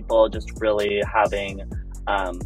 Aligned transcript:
people 0.00 0.28
just 0.28 0.50
really 0.60 1.02
having, 1.12 1.60
um, 2.06 2.40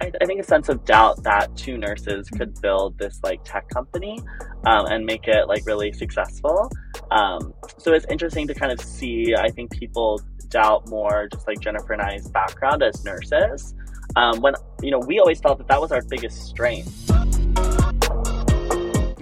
I, 0.00 0.12
I, 0.20 0.26
think, 0.26 0.40
a 0.40 0.44
sense 0.44 0.68
of 0.68 0.84
doubt 0.84 1.22
that 1.22 1.56
two 1.56 1.78
nurses 1.78 2.28
could 2.28 2.60
build 2.60 2.98
this 2.98 3.18
like 3.22 3.40
tech 3.44 3.68
company 3.70 4.20
um, 4.66 4.86
and 4.86 5.06
make 5.06 5.26
it 5.26 5.48
like 5.48 5.64
really 5.66 5.92
successful. 5.92 6.70
Um, 7.10 7.54
so 7.78 7.92
it's 7.94 8.06
interesting 8.10 8.46
to 8.48 8.54
kind 8.54 8.72
of 8.72 8.80
see. 8.80 9.34
I 9.34 9.48
think 9.48 9.70
people 9.70 10.20
doubt 10.48 10.88
more, 10.88 11.28
just 11.32 11.46
like 11.46 11.60
Jennifer 11.60 11.94
and 11.94 12.02
I's 12.02 12.28
background 12.28 12.82
as 12.82 13.02
nurses. 13.04 13.74
Um, 14.16 14.40
when 14.40 14.54
you 14.82 14.90
know, 14.90 14.98
we 14.98 15.18
always 15.18 15.40
felt 15.40 15.58
that 15.58 15.68
that 15.68 15.80
was 15.80 15.92
our 15.92 16.02
biggest 16.02 16.42
strength. 16.42 17.10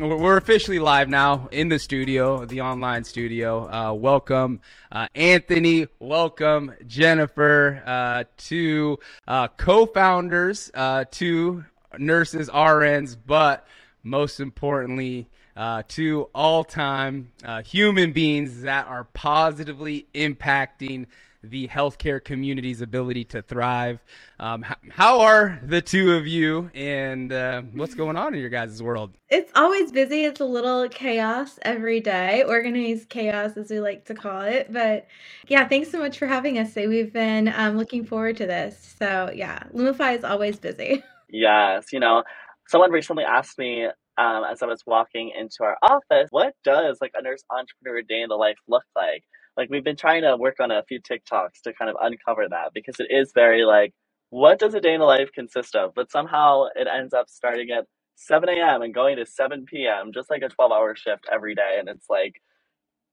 We're 0.00 0.38
officially 0.38 0.78
live 0.78 1.10
now 1.10 1.50
in 1.52 1.68
the 1.68 1.78
studio, 1.78 2.46
the 2.46 2.62
online 2.62 3.04
studio. 3.04 3.70
Uh, 3.70 3.92
welcome, 3.92 4.62
uh, 4.90 5.08
Anthony. 5.14 5.88
Welcome, 5.98 6.72
Jennifer, 6.86 7.82
uh, 7.84 8.24
two 8.38 8.98
uh, 9.28 9.48
co-founders, 9.48 10.70
uh, 10.72 11.04
two 11.10 11.66
nurses, 11.98 12.48
RNs, 12.48 13.14
but 13.26 13.66
most 14.02 14.40
importantly, 14.40 15.28
uh, 15.54 15.82
two 15.86 16.30
all-time 16.34 17.32
human 17.66 18.12
beings 18.12 18.62
that 18.62 18.86
are 18.86 19.04
positively 19.04 20.06
impacting 20.14 21.08
the 21.42 21.68
healthcare 21.68 22.22
community's 22.22 22.80
ability 22.80 23.24
to 23.24 23.42
thrive. 23.42 24.00
Um, 24.38 24.62
how, 24.62 24.76
how, 24.90 25.20
are 25.20 25.60
the 25.64 25.80
two 25.80 26.12
of 26.14 26.26
you, 26.26 26.70
and 26.74 27.32
uh, 27.32 27.62
what's 27.74 27.94
going 27.94 28.16
on 28.16 28.34
in 28.34 28.40
your 28.40 28.50
guys' 28.50 28.82
world? 28.82 29.16
It's 29.28 29.50
always 29.54 29.92
busy. 29.92 30.24
It's 30.24 30.40
a 30.40 30.44
little 30.44 30.88
chaos 30.88 31.58
every 31.62 32.00
day, 32.00 32.42
organized 32.42 33.08
chaos, 33.08 33.56
as 33.56 33.70
we 33.70 33.80
like 33.80 34.04
to 34.06 34.14
call 34.14 34.42
it. 34.42 34.72
But 34.72 35.06
yeah, 35.48 35.66
thanks 35.66 35.90
so 35.90 35.98
much 35.98 36.18
for 36.18 36.26
having 36.26 36.58
us 36.58 36.74
today. 36.74 36.86
We've 36.86 37.12
been 37.12 37.48
um, 37.48 37.76
looking 37.76 38.04
forward 38.04 38.36
to 38.38 38.46
this. 38.46 38.96
So 38.98 39.30
yeah, 39.34 39.62
Lumify 39.74 40.16
is 40.16 40.24
always 40.24 40.58
busy. 40.58 41.02
Yes, 41.32 41.92
you 41.92 42.00
know, 42.00 42.24
someone 42.66 42.90
recently 42.90 43.22
asked 43.22 43.56
me 43.56 43.86
um, 44.20 44.44
as 44.50 44.62
I 44.62 44.66
was 44.66 44.82
walking 44.86 45.32
into 45.38 45.62
our 45.62 45.76
office, 45.82 46.28
what 46.30 46.54
does 46.64 46.98
like 47.00 47.12
a 47.16 47.22
nurse 47.22 47.42
entrepreneur 47.50 48.02
day 48.02 48.22
in 48.22 48.28
the 48.28 48.34
life 48.34 48.58
look 48.68 48.84
like? 48.94 49.22
Like 49.60 49.70
we've 49.70 49.84
been 49.84 49.96
trying 49.96 50.24
to 50.24 50.36
work 50.38 50.60
on 50.60 50.72
a 50.72 50.84
few 50.84 51.00
TikToks 51.02 51.62
to 51.64 51.74
kind 51.74 51.90
of 51.90 51.98
uncover 52.02 52.48
that 52.50 52.72
because 52.74 53.00
it 53.00 53.08
is 53.10 53.32
very 53.34 53.64
like, 53.64 53.94
what 54.30 54.60
does 54.60 54.74
a 54.74 54.80
day 54.82 54.94
in 54.94 55.00
the 55.00 55.06
life 55.06 55.30
consist 55.34 55.76
of? 55.76 55.94
But 55.96 56.12
somehow 56.12 56.66
it 56.76 56.88
ends 56.88 57.14
up 57.14 57.30
starting 57.30 57.70
at 57.72 57.86
7 58.16 58.50
a.m. 58.50 58.82
and 58.82 58.94
going 58.94 59.18
to 59.18 59.26
7 59.26 59.66
p.m., 59.66 60.12
just 60.14 60.30
like 60.30 60.42
a 60.42 60.50
12 60.50 60.72
hour 60.72 60.96
shift 60.96 61.26
every 61.32 61.54
day. 61.56 61.78
And 61.80 61.88
it's 61.90 62.08
like, 62.10 62.34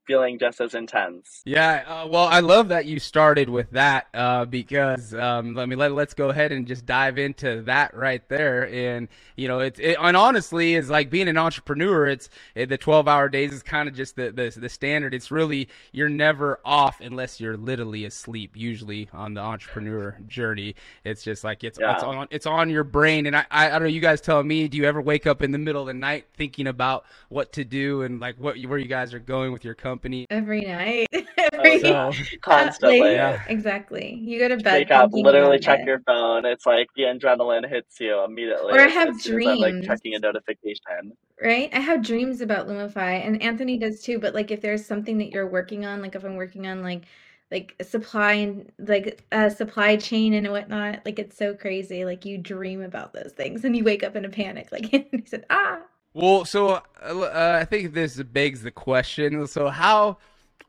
feeling 0.08 0.40
just 0.40 0.62
as 0.62 0.74
intense. 0.74 1.42
Yeah, 1.46 1.84
uh, 1.86 2.08
well, 2.08 2.26
I 2.26 2.40
love 2.40 2.70
that 2.70 2.86
you 2.86 3.00
started 3.00 3.50
with 3.50 3.70
that 3.72 4.08
uh, 4.14 4.46
because 4.46 5.14
um, 5.14 5.54
let 5.54 5.68
me 5.68 5.76
let 5.76 5.92
let's 5.92 6.14
go 6.14 6.30
ahead 6.30 6.52
and 6.54 6.66
just 6.66 6.86
dive 6.86 7.18
into 7.20 7.62
that 7.64 7.94
right 7.94 8.28
there. 8.30 8.68
And 8.70 9.10
you 9.36 9.48
know, 9.50 9.60
it's 9.60 9.80
it, 9.80 9.98
and 10.00 10.16
honestly, 10.16 10.76
it's 10.76 10.90
like 10.90 11.10
being 11.10 11.28
an 11.28 11.38
entrepreneur. 11.38 12.08
It's 12.08 12.30
it, 12.56 12.70
the 12.70 12.78
twelve 12.78 13.08
hour 13.08 13.28
days 13.28 13.52
is 13.52 13.62
kind 13.62 13.90
of 13.90 13.94
just 13.94 14.16
the, 14.16 14.32
the 14.32 14.58
the 14.58 14.70
standard. 14.70 15.14
It's 15.14 15.30
really 15.30 15.68
you're 15.92 16.10
never 16.10 16.60
off 16.64 17.02
unless 17.02 17.40
you're 17.40 17.58
literally 17.58 18.06
asleep. 18.06 18.52
Usually 18.56 19.10
on 19.12 19.34
the 19.34 19.42
entrepreneur 19.42 20.18
journey, 20.26 20.76
it's 21.04 21.24
just 21.24 21.44
like 21.44 21.64
it's 21.66 21.78
yeah. 21.80 21.96
it's 21.96 22.04
on 22.04 22.28
it's 22.32 22.46
on 22.46 22.70
your 22.70 22.86
brain. 22.86 23.26
And 23.26 23.36
I, 23.36 23.46
I 23.52 23.68
I 23.68 23.70
don't 23.72 23.84
know. 23.84 23.88
You 23.90 24.02
guys 24.02 24.22
tell 24.22 24.42
me. 24.42 24.70
Do 24.70 24.78
you 24.78 24.86
ever 24.86 25.02
wake 25.02 25.28
up 25.28 25.42
in 25.42 25.52
the 25.52 25.58
middle 25.58 25.82
of 25.82 25.88
the 25.88 25.94
night 25.94 26.28
thinking 26.36 26.68
about 26.68 27.06
what 27.28 27.52
to 27.54 27.66
do 27.66 28.04
and 28.04 28.22
like 28.22 28.38
what 28.38 28.58
where 28.58 28.78
you 28.78 28.88
guys 28.88 29.14
are 29.14 29.20
going 29.20 29.52
with 29.52 29.66
your 29.66 29.76
company? 29.76 29.97
Company 29.98 30.28
every 30.30 30.62
night. 30.62 31.08
every 31.54 31.80
so, 31.80 32.12
constantly. 32.42 33.14
yeah. 33.14 33.42
Exactly. 33.48 34.14
You 34.14 34.40
go 34.40 34.48
to 34.50 34.58
bed. 34.58 34.74
Wake 34.74 34.92
up, 34.92 35.12
literally 35.12 35.60
check 35.60 35.80
it. 35.80 35.88
your 35.88 36.00
phone. 36.02 36.46
It's 36.46 36.66
like 36.66 36.88
the 36.96 37.04
adrenaline 37.04 37.68
hits 37.68 38.00
you 38.00 38.24
immediately. 38.24 38.74
Or 38.74 38.82
I 38.82 38.88
have 38.88 39.20
dreams. 39.22 39.60
like 39.60 39.84
checking 39.84 40.14
a 40.14 40.20
notification. 40.20 41.14
Right? 41.42 41.70
I 41.74 41.80
have 41.80 42.04
dreams 42.04 42.42
about 42.42 42.68
Lumify 42.68 43.26
and 43.26 43.42
Anthony 43.42 43.78
does 43.78 44.02
too, 44.02 44.20
but 44.20 44.36
like 44.36 44.52
if 44.52 44.62
there's 44.62 44.86
something 44.86 45.18
that 45.18 45.32
you're 45.32 45.48
working 45.48 45.86
on, 45.86 46.02
like 46.02 46.16
if 46.16 46.24
I'm 46.24 46.36
working 46.36 46.68
on 46.68 46.84
like 46.84 47.04
like 47.50 47.76
supply 47.82 48.34
and 48.34 48.70
like 48.78 49.24
a 49.32 49.50
supply 49.50 49.96
chain 49.96 50.34
and 50.34 50.52
whatnot, 50.52 51.02
like 51.06 51.18
it's 51.18 51.38
so 51.38 51.56
crazy. 51.56 52.06
Like 52.06 52.24
you 52.26 52.38
dream 52.38 52.84
about 52.84 53.14
those 53.14 53.34
things 53.36 53.64
and 53.64 53.76
you 53.76 53.84
wake 53.84 54.04
up 54.04 54.16
in 54.16 54.26
a 54.26 54.30
panic. 54.30 54.72
Like 54.72 54.86
he 54.86 55.24
said, 55.26 55.46
ah, 55.50 55.80
well, 56.18 56.46
so 56.46 56.82
uh, 57.02 57.60
I 57.62 57.66
think 57.66 57.94
this 57.94 58.22
begs 58.22 58.64
the 58.64 58.72
question. 58.72 59.46
So, 59.46 59.70
how, 59.70 60.18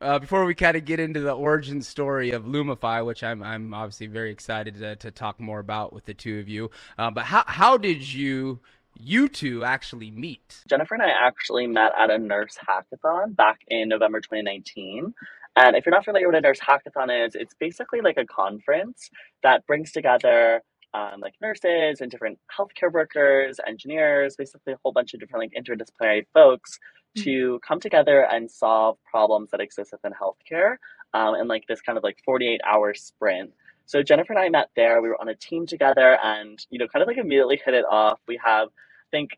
uh, 0.03 0.19
before 0.19 0.45
we 0.45 0.55
kind 0.55 0.77
of 0.77 0.85
get 0.85 1.01
into 1.01 1.21
the 1.21 1.33
origin 1.33 1.81
story 1.81 2.33
of 2.33 2.45
Lumify, 2.45 3.05
which 3.05 3.25
I'm, 3.25 3.43
I'm 3.43 3.73
obviously 3.73 4.09
very 4.09 4.31
excited 4.31 4.79
to, 4.79 4.97
to 4.97 5.11
talk 5.11 5.41
more 5.41 5.59
about 5.59 5.95
with 5.95 6.05
the 6.05 6.13
two 6.13 6.39
of 6.39 6.51
you, 6.51 6.71
uh, 6.99 7.11
but 7.11 7.25
how, 7.25 7.45
how 7.47 7.79
did 7.79 8.13
you, 8.13 8.61
you 9.01 9.27
two 9.27 9.65
actually 9.65 10.11
meet? 10.11 10.63
Jennifer 10.69 10.95
and 10.95 11.03
I 11.03 11.09
actually 11.09 11.67
met 11.67 11.93
at 11.99 12.11
a 12.11 12.19
nurse 12.19 12.59
hackathon 12.69 13.35
back 13.35 13.61
in 13.69 13.89
November 13.89 14.21
2019. 14.21 15.15
And 15.57 15.77
if 15.77 15.87
you're 15.87 15.95
not 15.95 16.05
familiar 16.05 16.29
with 16.29 16.35
what 16.35 16.45
a 16.45 16.47
nurse 16.47 16.61
hackathon 16.61 17.27
is, 17.27 17.35
it's 17.35 17.55
basically 17.59 18.03
like 18.03 18.19
a 18.19 18.27
conference 18.27 19.09
that 19.43 19.67
brings 19.67 19.93
together 19.93 20.63
um, 20.95 21.21
like 21.21 21.35
nurses 21.41 22.01
and 22.01 22.11
different 22.11 22.39
healthcare 22.57 22.93
workers, 22.93 23.59
engineers, 23.67 24.37
basically 24.37 24.73
a 24.73 24.79
whole 24.83 24.93
bunch 24.93 25.15
of 25.15 25.21
different 25.21 25.45
like 25.45 25.65
interdisciplinary 25.65 26.25
folks 26.33 26.79
mm-hmm. 27.17 27.25
to 27.25 27.61
come 27.67 27.81
together 27.81 28.27
and 28.31 28.51
solve 28.51 28.97
problems 29.11 29.51
that 29.51 29.61
exist 29.61 29.93
within 29.93 30.13
healthcare 30.13 30.77
um, 31.15 31.35
in 31.35 31.49
like 31.49 31.65
this 31.69 31.81
kind 31.81 31.99
of 31.99 32.05
like 32.05 32.19
48 32.25 32.61
hour 32.67 32.95
sprint. 32.95 33.53
So 33.87 34.03
Jennifer 34.03 34.33
and 34.33 34.41
I 34.41 34.49
met 34.49 34.69
there. 34.77 35.01
We 35.01 35.09
were 35.09 35.21
on 35.21 35.29
a 35.29 35.35
team 35.35 35.67
together 35.67 36.19
and, 36.23 36.59
you 36.71 36.79
know, 36.79 36.87
kind 36.89 37.03
of 37.03 37.07
like 37.07 37.17
immediately 37.17 37.61
hit 37.65 37.75
it 37.75 37.85
off. 37.91 38.21
We 38.29 38.39
have, 38.45 38.69
I 38.69 39.11
think, 39.11 39.31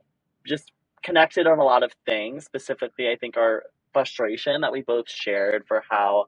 just 0.47 0.73
connected 1.03 1.47
on 1.47 1.59
a 1.59 1.65
lot 1.65 1.83
of 1.83 1.93
things. 2.05 2.45
Specifically, 2.45 3.09
I 3.09 3.17
think 3.17 3.37
our 3.37 3.65
frustration 3.93 4.61
that 4.63 4.73
we 4.73 4.83
both 4.83 5.09
shared 5.09 5.65
for 5.67 5.83
how 5.89 6.27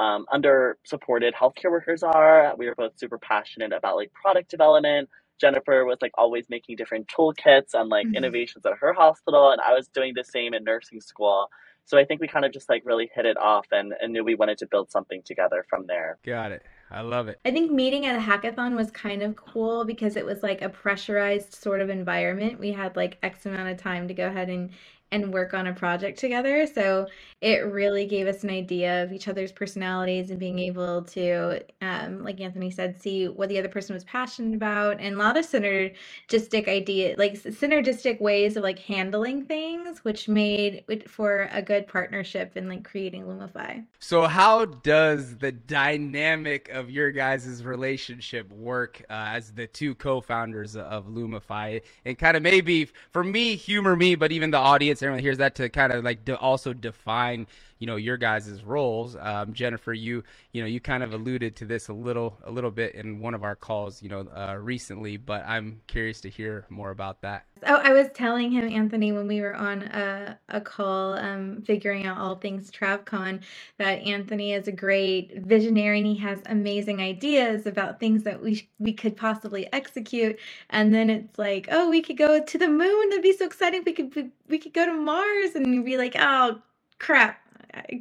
um, 0.00 0.24
under 0.32 0.78
supported 0.84 1.34
healthcare 1.34 1.70
workers 1.70 2.02
are. 2.02 2.54
We 2.56 2.66
were 2.66 2.74
both 2.74 2.98
super 2.98 3.18
passionate 3.18 3.72
about 3.72 3.96
like 3.96 4.12
product 4.14 4.50
development. 4.50 5.10
Jennifer 5.38 5.84
was 5.84 5.98
like 6.00 6.12
always 6.16 6.46
making 6.48 6.76
different 6.76 7.08
toolkits 7.08 7.74
and 7.74 7.88
like 7.90 8.06
mm-hmm. 8.06 8.16
innovations 8.16 8.64
at 8.64 8.72
her 8.80 8.94
hospital, 8.94 9.50
and 9.50 9.60
I 9.60 9.74
was 9.74 9.88
doing 9.88 10.14
the 10.16 10.24
same 10.24 10.54
in 10.54 10.64
nursing 10.64 11.00
school. 11.00 11.48
So 11.84 11.98
I 11.98 12.04
think 12.04 12.20
we 12.20 12.28
kind 12.28 12.44
of 12.44 12.52
just 12.52 12.68
like 12.68 12.82
really 12.84 13.10
hit 13.14 13.26
it 13.26 13.36
off 13.36 13.66
and, 13.72 13.92
and 14.00 14.12
knew 14.12 14.22
we 14.22 14.36
wanted 14.36 14.58
to 14.58 14.66
build 14.66 14.90
something 14.90 15.22
together 15.24 15.66
from 15.68 15.86
there. 15.86 16.18
Got 16.24 16.52
it. 16.52 16.62
I 16.90 17.00
love 17.00 17.28
it. 17.28 17.40
I 17.44 17.50
think 17.50 17.72
meeting 17.72 18.06
at 18.06 18.16
a 18.16 18.20
hackathon 18.20 18.76
was 18.76 18.90
kind 18.90 19.22
of 19.22 19.34
cool 19.34 19.84
because 19.84 20.16
it 20.16 20.24
was 20.24 20.42
like 20.42 20.62
a 20.62 20.68
pressurized 20.68 21.54
sort 21.54 21.80
of 21.80 21.90
environment. 21.90 22.60
We 22.60 22.72
had 22.72 22.96
like 22.96 23.18
X 23.22 23.44
amount 23.44 23.70
of 23.70 23.78
time 23.78 24.08
to 24.08 24.14
go 24.14 24.28
ahead 24.28 24.48
and 24.48 24.70
and 25.12 25.32
work 25.32 25.54
on 25.54 25.66
a 25.66 25.72
project 25.72 26.18
together. 26.18 26.66
So 26.66 27.06
it 27.40 27.64
really 27.64 28.06
gave 28.06 28.26
us 28.26 28.44
an 28.44 28.50
idea 28.50 29.02
of 29.02 29.12
each 29.12 29.26
other's 29.26 29.50
personalities 29.50 30.30
and 30.30 30.38
being 30.38 30.58
able 30.58 31.02
to, 31.02 31.62
um, 31.80 32.22
like 32.22 32.40
Anthony 32.40 32.70
said, 32.70 33.00
see 33.00 33.28
what 33.28 33.48
the 33.48 33.58
other 33.58 33.68
person 33.68 33.94
was 33.94 34.04
passionate 34.04 34.54
about 34.54 35.00
and 35.00 35.14
a 35.14 35.18
lot 35.18 35.36
of 35.36 35.46
synergistic 35.46 36.68
idea, 36.68 37.14
like 37.18 37.34
synergistic 37.34 38.20
ways 38.20 38.56
of 38.56 38.62
like 38.62 38.78
handling 38.78 39.44
things, 39.44 40.04
which 40.04 40.28
made 40.28 40.84
it 40.88 41.10
for 41.10 41.48
a 41.52 41.62
good 41.62 41.88
partnership 41.88 42.56
in 42.56 42.68
like 42.68 42.84
creating 42.84 43.24
Lumify. 43.24 43.84
So 43.98 44.26
how 44.26 44.66
does 44.66 45.36
the 45.38 45.52
dynamic 45.52 46.68
of 46.68 46.90
your 46.90 47.10
guys' 47.10 47.64
relationship 47.64 48.52
work 48.52 49.02
uh, 49.10 49.28
as 49.28 49.52
the 49.52 49.66
two 49.66 49.94
co-founders 49.94 50.76
of 50.76 51.06
Lumify? 51.06 51.80
And 52.04 52.18
kind 52.18 52.36
of 52.36 52.42
maybe 52.42 52.88
for 53.12 53.24
me, 53.24 53.56
humor 53.56 53.96
me, 53.96 54.14
but 54.14 54.30
even 54.30 54.50
the 54.50 54.58
audience 54.58 54.99
everyone 55.02 55.22
hears 55.22 55.38
that 55.38 55.54
to 55.56 55.68
kind 55.68 55.92
of 55.92 56.04
like 56.04 56.24
to 56.24 56.38
also 56.38 56.72
define 56.72 57.46
you 57.80 57.86
know 57.86 57.96
your 57.96 58.16
guys' 58.16 58.62
roles. 58.62 59.16
Um, 59.18 59.52
Jennifer, 59.52 59.92
you 59.92 60.22
you 60.52 60.62
know 60.62 60.68
you 60.68 60.78
kind 60.80 61.02
of 61.02 61.12
alluded 61.12 61.56
to 61.56 61.64
this 61.64 61.88
a 61.88 61.92
little 61.92 62.38
a 62.44 62.50
little 62.50 62.70
bit 62.70 62.94
in 62.94 63.18
one 63.18 63.34
of 63.34 63.42
our 63.42 63.56
calls, 63.56 64.02
you 64.02 64.08
know, 64.08 64.28
uh, 64.36 64.56
recently. 64.60 65.16
But 65.16 65.44
I'm 65.46 65.80
curious 65.88 66.20
to 66.20 66.30
hear 66.30 66.66
more 66.68 66.90
about 66.90 67.22
that. 67.22 67.46
Oh, 67.66 67.76
I 67.76 67.92
was 67.92 68.08
telling 68.14 68.52
him 68.52 68.68
Anthony 68.68 69.12
when 69.12 69.26
we 69.26 69.40
were 69.40 69.54
on 69.54 69.82
a, 69.82 70.38
a 70.48 70.60
call, 70.60 71.14
um, 71.14 71.62
figuring 71.62 72.06
out 72.06 72.16
all 72.18 72.36
things 72.36 72.70
TravCon, 72.70 73.42
that 73.78 74.00
Anthony 74.00 74.54
is 74.54 74.66
a 74.66 74.72
great 74.72 75.42
visionary 75.44 75.98
and 75.98 76.06
he 76.06 76.16
has 76.16 76.40
amazing 76.46 77.00
ideas 77.00 77.66
about 77.66 77.98
things 77.98 78.22
that 78.24 78.42
we 78.42 78.68
we 78.78 78.92
could 78.92 79.16
possibly 79.16 79.70
execute. 79.72 80.38
And 80.68 80.92
then 80.94 81.08
it's 81.08 81.38
like, 81.38 81.68
oh, 81.70 81.88
we 81.88 82.02
could 82.02 82.18
go 82.18 82.42
to 82.42 82.58
the 82.58 82.68
moon. 82.68 83.08
That'd 83.08 83.22
be 83.22 83.32
so 83.32 83.46
exciting. 83.46 83.82
We 83.86 83.92
could 83.94 84.32
we 84.48 84.58
could 84.58 84.74
go 84.74 84.84
to 84.84 84.92
Mars 84.92 85.54
and 85.54 85.82
be 85.82 85.96
like, 85.96 86.14
oh 86.18 86.60
crap 86.98 87.40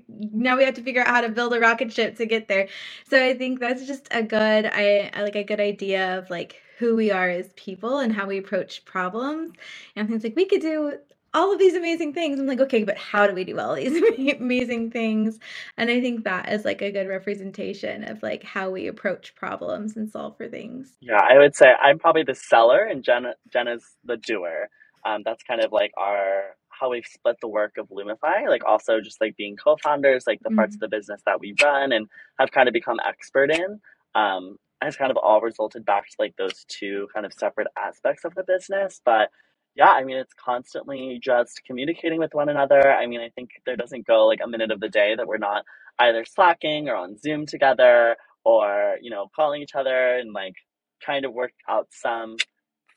now 0.08 0.58
we 0.58 0.66
have 0.66 0.76
to 0.76 0.84
figure 0.84 1.02
out 1.02 1.08
how 1.08 1.22
to 1.22 1.30
build 1.30 1.54
a 1.54 1.60
rocket 1.60 1.94
ship 1.94 2.18
to 2.18 2.26
get 2.26 2.48
there. 2.48 2.68
So 3.10 3.24
I 3.24 3.36
think 3.38 3.60
that's 3.60 3.88
just 3.88 4.08
a 4.12 4.24
good 4.24 4.66
I, 4.68 5.12
I 5.14 5.24
like 5.24 5.36
a 5.36 5.44
good 5.44 5.60
idea 5.62 6.18
of 6.20 6.30
like 6.30 6.58
who 6.80 6.96
we 6.96 7.12
are 7.12 7.30
as 7.30 7.54
people 7.56 8.00
and 8.00 8.14
how 8.14 8.28
we 8.28 8.38
approach 8.40 8.86
problems. 8.86 9.54
And 9.96 10.08
things 10.10 10.24
like 10.24 10.36
we 10.36 10.46
could 10.46 10.62
do 10.62 10.94
all 11.34 11.54
of 11.54 11.60
these 11.60 11.76
amazing 11.76 12.14
things. 12.14 12.40
I'm 12.40 12.48
like, 12.48 12.62
okay, 12.62 12.84
but 12.84 12.98
how 12.98 13.28
do 13.28 13.34
we 13.36 13.44
do 13.46 13.60
all 13.60 13.76
these 13.76 14.02
amazing 14.40 14.92
things? 14.92 15.40
And 15.78 15.90
I 15.90 16.02
think 16.02 16.24
that 16.26 16.52
is 16.52 16.66
like 16.66 16.82
a 16.82 16.92
good 16.92 17.08
representation 17.08 18.06
of 18.06 18.24
like 18.24 18.44
how 18.44 18.70
we 18.72 18.88
approach 18.88 19.36
problems 19.36 19.98
and 19.98 20.10
solve 20.12 20.38
for 20.38 20.48
things. 20.50 20.94
Yeah, 21.02 21.22
I 21.22 21.38
would 21.38 21.56
say 21.56 21.74
I'm 21.82 22.00
probably 22.00 22.24
the 22.24 22.36
seller 22.36 22.84
and 22.86 23.04
Jenna 23.04 23.36
Jenna's 23.54 23.86
the 24.04 24.18
doer. 24.18 24.70
Um, 25.06 25.22
that's 25.26 25.44
kind 25.44 25.62
of 25.62 25.72
like 25.72 25.92
our 25.98 26.56
how 26.80 26.92
we've 26.92 27.06
split 27.06 27.38
the 27.42 27.48
work 27.48 27.78
of 27.78 27.90
Lumify, 27.90 28.48
like 28.48 28.64
also 28.66 29.02
just 29.02 29.22
like 29.22 29.36
being 29.38 29.58
co-founders, 29.58 30.26
like 30.28 30.40
the 30.44 30.52
parts 30.52 30.76
Mm-hmm. 30.76 30.84
of 30.84 30.92
the 30.92 30.96
business 30.98 31.22
that 31.26 31.40
we 31.40 31.56
run 31.62 31.92
and 31.92 32.08
have 32.40 32.52
kind 32.52 32.68
of 32.68 32.74
become 32.74 33.00
expert 33.08 33.52
in, 33.52 33.80
um, 34.16 34.58
has 34.82 34.96
kind 34.96 35.12
of 35.12 35.18
all 35.18 35.42
resulted 35.42 35.86
back 35.86 36.08
to 36.10 36.16
like 36.20 36.36
those 36.38 36.66
two 36.68 37.08
kind 37.14 37.26
of 37.26 37.34
separate 37.34 37.68
aspects 37.78 38.26
of 38.26 38.36
the 38.36 38.44
business. 38.44 39.02
But 39.06 39.30
yeah, 39.76 39.90
I 39.90 40.04
mean, 40.04 40.18
it's 40.18 40.34
constantly 40.34 41.20
just 41.24 41.62
communicating 41.66 42.20
with 42.20 42.34
one 42.34 42.50
another. 42.50 42.92
I 42.92 43.08
mean, 43.08 43.22
I 43.22 43.30
think 43.30 43.52
there 43.66 43.76
doesn't 43.78 44.08
go 44.08 44.26
like 44.28 44.40
a 44.44 44.48
minute 44.48 44.72
of 44.72 44.80
the 44.80 44.90
day 44.90 45.16
that 45.16 45.28
we're 45.28 45.38
not 45.38 45.64
either 46.00 46.26
slacking 46.26 46.90
or 46.90 46.96
on 46.96 47.18
Zoom 47.18 47.46
together 47.46 48.16
or, 48.44 48.98
you 49.02 49.10
know, 49.12 49.28
calling 49.36 49.62
each 49.62 49.76
other 49.76 50.18
and 50.18 50.34
like 50.34 50.56
trying 51.02 51.24
to 51.24 51.30
work 51.32 51.54
out 51.70 51.88
some 51.92 52.38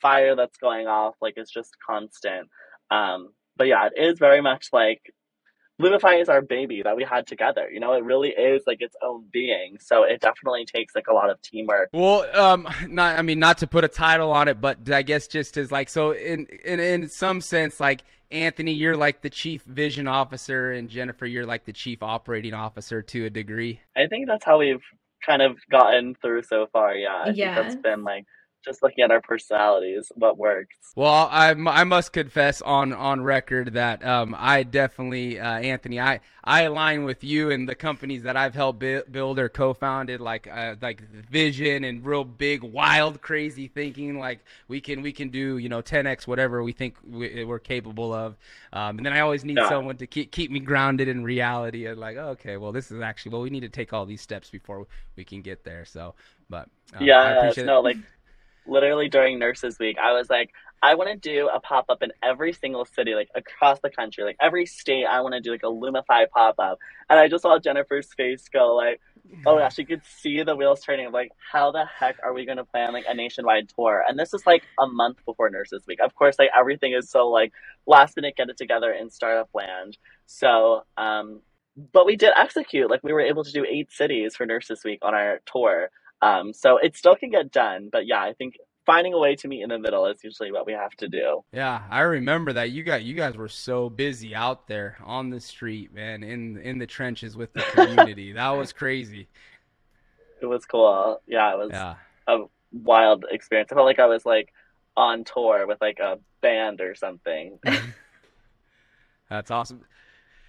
fire 0.01 0.35
that's 0.35 0.57
going 0.57 0.87
off. 0.87 1.15
Like 1.21 1.35
it's 1.37 1.51
just 1.51 1.75
constant. 1.85 2.49
Um, 2.91 3.29
but 3.57 3.67
yeah, 3.67 3.87
it 3.95 4.01
is 4.01 4.19
very 4.19 4.41
much 4.41 4.67
like 4.73 5.13
Lumify 5.81 6.21
is 6.21 6.29
our 6.29 6.41
baby 6.41 6.83
that 6.83 6.95
we 6.95 7.03
had 7.03 7.25
together. 7.25 7.67
You 7.69 7.79
know, 7.79 7.93
it 7.93 8.03
really 8.03 8.29
is 8.29 8.61
like 8.67 8.81
its 8.81 8.95
own 9.01 9.25
being. 9.31 9.77
So 9.79 10.03
it 10.03 10.21
definitely 10.21 10.65
takes 10.65 10.93
like 10.95 11.07
a 11.07 11.13
lot 11.13 11.29
of 11.31 11.41
teamwork. 11.41 11.89
Well, 11.93 12.25
um, 12.39 12.67
not 12.87 13.17
I 13.17 13.21
mean 13.23 13.39
not 13.39 13.57
to 13.59 13.67
put 13.67 13.83
a 13.83 13.87
title 13.87 14.31
on 14.31 14.47
it, 14.47 14.61
but 14.61 14.89
I 14.91 15.01
guess 15.01 15.27
just 15.27 15.57
as 15.57 15.71
like 15.71 15.89
so 15.89 16.11
in 16.11 16.45
in 16.63 16.79
in 16.79 17.09
some 17.09 17.41
sense, 17.41 17.79
like 17.79 18.03
Anthony, 18.31 18.71
you're 18.73 18.97
like 18.97 19.21
the 19.21 19.29
chief 19.29 19.63
vision 19.63 20.07
officer, 20.07 20.71
and 20.71 20.89
Jennifer, 20.89 21.25
you're 21.25 21.45
like 21.45 21.65
the 21.65 21.73
chief 21.73 22.01
operating 22.01 22.53
officer 22.53 23.01
to 23.01 23.25
a 23.25 23.29
degree. 23.29 23.79
I 23.95 24.07
think 24.07 24.27
that's 24.27 24.45
how 24.45 24.59
we've 24.59 24.81
kind 25.25 25.41
of 25.41 25.57
gotten 25.71 26.15
through 26.15 26.43
so 26.43 26.67
far. 26.71 26.95
Yeah, 26.95 27.15
I 27.21 27.25
think 27.33 27.37
that's 27.55 27.75
Yes. 27.75 27.83
been 27.83 28.03
like 28.03 28.25
just 28.63 28.83
looking 28.83 29.03
at 29.03 29.11
our 29.11 29.21
personalities, 29.21 30.11
what 30.15 30.37
works. 30.37 30.95
Well, 30.95 31.27
I, 31.31 31.49
I 31.53 31.85
must 31.85 32.13
confess 32.13 32.61
on 32.61 32.93
on 32.93 33.23
record 33.23 33.73
that 33.73 34.05
um, 34.05 34.35
I 34.37 34.61
definitely 34.61 35.39
uh, 35.39 35.57
Anthony 35.57 35.99
I 35.99 36.19
I 36.43 36.63
align 36.63 37.03
with 37.03 37.23
you 37.23 37.49
and 37.49 37.67
the 37.67 37.73
companies 37.73 38.21
that 38.23 38.37
I've 38.37 38.53
helped 38.53 38.77
bu- 38.77 39.01
build 39.09 39.39
or 39.39 39.49
co-founded 39.49 40.21
like 40.21 40.45
uh, 40.45 40.75
like 40.83 41.01
vision 41.01 41.83
and 41.83 42.05
real 42.05 42.23
big 42.23 42.61
wild 42.61 43.23
crazy 43.23 43.67
thinking 43.67 44.19
like 44.19 44.41
we 44.67 44.81
can 44.81 45.01
we 45.01 45.11
can 45.11 45.29
do 45.29 45.57
you 45.57 45.67
know 45.67 45.81
10x 45.81 46.27
whatever 46.27 46.61
we 46.61 46.73
think 46.73 46.95
we, 47.03 47.43
we're 47.43 47.57
capable 47.57 48.13
of 48.13 48.37
um, 48.71 48.97
and 48.99 49.05
then 49.07 49.13
I 49.13 49.21
always 49.21 49.43
need 49.43 49.63
Yeah. 49.63 49.63
someone 49.63 49.97
to 49.97 50.05
keep 50.05 50.31
keep 50.31 50.51
me 50.51 50.59
grounded 50.59 51.07
in 51.07 51.23
reality 51.23 51.87
and 51.87 51.99
like 51.99 52.17
okay 52.17 52.57
well 52.57 52.71
this 52.71 52.91
is 52.91 53.01
actually 53.01 53.31
well 53.31 53.41
we 53.41 53.49
need 53.49 53.61
to 53.61 53.69
take 53.69 53.93
all 53.93 54.05
these 54.05 54.21
steps 54.21 54.51
before 54.51 54.85
we 55.15 55.23
can 55.25 55.41
get 55.41 55.63
there 55.63 55.85
so 55.85 56.13
but 56.51 56.69
I 56.95 56.99
Yeah, 56.99 57.53
no, 57.63 57.81
like 57.81 57.97
literally 58.67 59.09
during 59.09 59.39
Nurses 59.39 59.77
Week, 59.79 59.97
I 60.01 60.13
was 60.13 60.29
like, 60.29 60.51
I 60.81 60.95
want 60.95 61.09
to 61.09 61.15
do 61.15 61.47
a 61.47 61.61
pop 61.61 61.85
up 61.87 62.03
in 62.03 62.11
every 62.21 62.51
single 62.51 62.83
city, 62.83 63.15
like 63.15 63.29
across 63.35 63.79
the 63.79 63.89
country, 63.89 64.25
like 64.25 64.35
every 64.41 64.65
state. 64.65 65.05
I 65.05 65.21
want 65.21 65.33
to 65.33 65.39
do 65.39 65.51
like 65.51 65.63
a 65.63 65.67
Lumify 65.67 66.29
pop 66.29 66.55
up, 66.59 66.77
and 67.09 67.17
I 67.17 67.29
just 67.29 67.43
saw 67.43 67.57
Jennifer's 67.57 68.13
face 68.13 68.49
go 68.49 68.75
like, 68.75 68.99
oh 69.45 69.57
gosh, 69.57 69.77
you 69.77 69.85
could 69.85 70.01
see 70.03 70.43
the 70.43 70.55
wheels 70.55 70.81
turning. 70.81 71.09
Like, 71.11 71.31
how 71.51 71.71
the 71.71 71.85
heck 71.85 72.17
are 72.21 72.33
we 72.33 72.45
going 72.45 72.57
to 72.57 72.65
plan 72.65 72.91
like 72.91 73.05
a 73.07 73.13
nationwide 73.13 73.69
tour? 73.69 74.03
And 74.07 74.19
this 74.19 74.33
is 74.33 74.45
like 74.45 74.63
a 74.77 74.87
month 74.87 75.19
before 75.25 75.49
Nurses 75.49 75.83
Week. 75.87 75.99
Of 76.03 76.13
course, 76.15 76.37
like 76.37 76.49
everything 76.57 76.93
is 76.93 77.09
so 77.09 77.29
like 77.29 77.53
last 77.85 78.17
minute 78.17 78.35
get 78.35 78.49
it 78.49 78.57
together 78.57 78.91
in 78.91 79.09
startup 79.09 79.49
land. 79.53 79.97
So, 80.25 80.83
um, 80.97 81.41
but 81.93 82.05
we 82.05 82.15
did 82.15 82.31
execute. 82.37 82.89
Like, 82.89 83.03
we 83.03 83.13
were 83.13 83.21
able 83.21 83.43
to 83.43 83.51
do 83.51 83.65
eight 83.67 83.91
cities 83.91 84.35
for 84.35 84.45
Nurses 84.45 84.83
Week 84.83 84.99
on 85.01 85.15
our 85.15 85.39
tour. 85.45 85.89
Um, 86.23 86.53
so 86.53 86.77
it 86.77 86.95
still 86.95 87.15
can 87.15 87.29
get 87.29 87.51
done, 87.51 87.89
but 87.91 88.07
yeah, 88.07 88.21
I 88.21 88.33
think 88.33 88.55
finding 88.85 89.13
a 89.13 89.19
way 89.19 89.35
to 89.35 89.47
meet 89.47 89.61
in 89.61 89.69
the 89.69 89.79
middle 89.79 90.05
is 90.07 90.23
usually 90.23 90.51
what 90.51 90.65
we 90.65 90.73
have 90.73 90.91
to 90.97 91.07
do. 91.07 91.41
Yeah, 91.51 91.81
I 91.89 92.01
remember 92.01 92.53
that. 92.53 92.71
You 92.71 92.83
got 92.83 93.03
you 93.03 93.13
guys 93.13 93.35
were 93.35 93.47
so 93.49 93.89
busy 93.89 94.33
out 94.35 94.67
there 94.67 94.97
on 95.03 95.29
the 95.29 95.39
street, 95.39 95.93
man, 95.93 96.23
in 96.23 96.57
in 96.57 96.77
the 96.79 96.87
trenches 96.87 97.35
with 97.35 97.51
the 97.53 97.61
community. 97.73 98.31
that 98.33 98.49
was 98.51 98.71
crazy. 98.71 99.27
It 100.41 100.45
was 100.45 100.65
cool. 100.65 101.21
Yeah, 101.27 101.53
it 101.53 101.57
was 101.57 101.69
Yeah. 101.71 101.95
a 102.27 102.37
wild 102.71 103.25
experience. 103.31 103.71
I 103.71 103.75
felt 103.75 103.85
like 103.85 103.99
I 103.99 104.07
was 104.07 104.25
like 104.25 104.53
on 104.95 105.23
tour 105.23 105.65
with 105.67 105.79
like 105.81 105.99
a 105.99 106.19
band 106.41 106.79
or 106.81 106.95
something. 106.95 107.59
That's 109.29 109.49
awesome. 109.51 109.81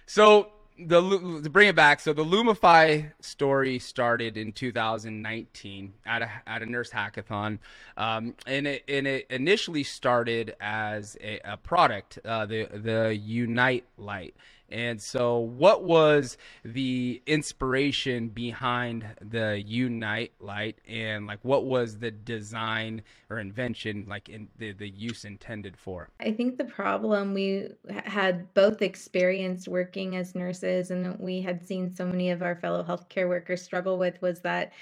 So 0.05 0.49
the 0.77 1.41
to 1.43 1.49
bring 1.49 1.69
it 1.69 1.75
back, 1.75 1.99
so 1.99 2.13
the 2.13 2.23
Lumify 2.23 3.11
story 3.21 3.79
started 3.79 4.37
in 4.37 4.51
2019 4.51 5.93
at 6.05 6.21
a 6.21 6.29
at 6.45 6.61
a 6.61 6.65
nurse 6.65 6.91
hackathon, 6.91 7.59
um, 7.97 8.33
and 8.45 8.67
it 8.67 8.83
and 8.87 9.07
it 9.07 9.27
initially 9.29 9.83
started 9.83 10.55
as 10.59 11.17
a, 11.21 11.39
a 11.45 11.57
product, 11.57 12.19
uh, 12.25 12.45
the 12.45 12.67
the 12.73 13.15
Unite 13.15 13.85
Light. 13.97 14.35
And 14.69 15.01
so, 15.01 15.37
what 15.37 15.83
was 15.83 16.37
the 16.63 17.21
inspiration 17.27 18.29
behind 18.29 19.05
the 19.21 19.61
Unite 19.65 20.33
light, 20.39 20.79
and 20.87 21.27
like 21.27 21.39
what 21.43 21.65
was 21.65 21.99
the 21.99 22.11
design 22.11 23.03
or 23.29 23.39
invention, 23.39 24.05
like 24.07 24.29
in 24.29 24.47
the 24.57 24.73
the 24.73 24.89
use 24.89 25.25
intended 25.25 25.77
for? 25.77 26.09
I 26.19 26.31
think 26.31 26.57
the 26.57 26.65
problem 26.65 27.33
we 27.33 27.69
had 27.87 28.53
both 28.53 28.81
experienced 28.81 29.67
working 29.67 30.15
as 30.15 30.35
nurses 30.35 30.91
and 30.91 31.17
we 31.19 31.41
had 31.41 31.65
seen 31.65 31.93
so 31.93 32.05
many 32.05 32.31
of 32.31 32.41
our 32.41 32.55
fellow 32.55 32.83
healthcare 32.83 33.27
workers 33.29 33.61
struggle 33.61 33.97
with 33.97 34.21
was 34.21 34.41
that 34.41 34.73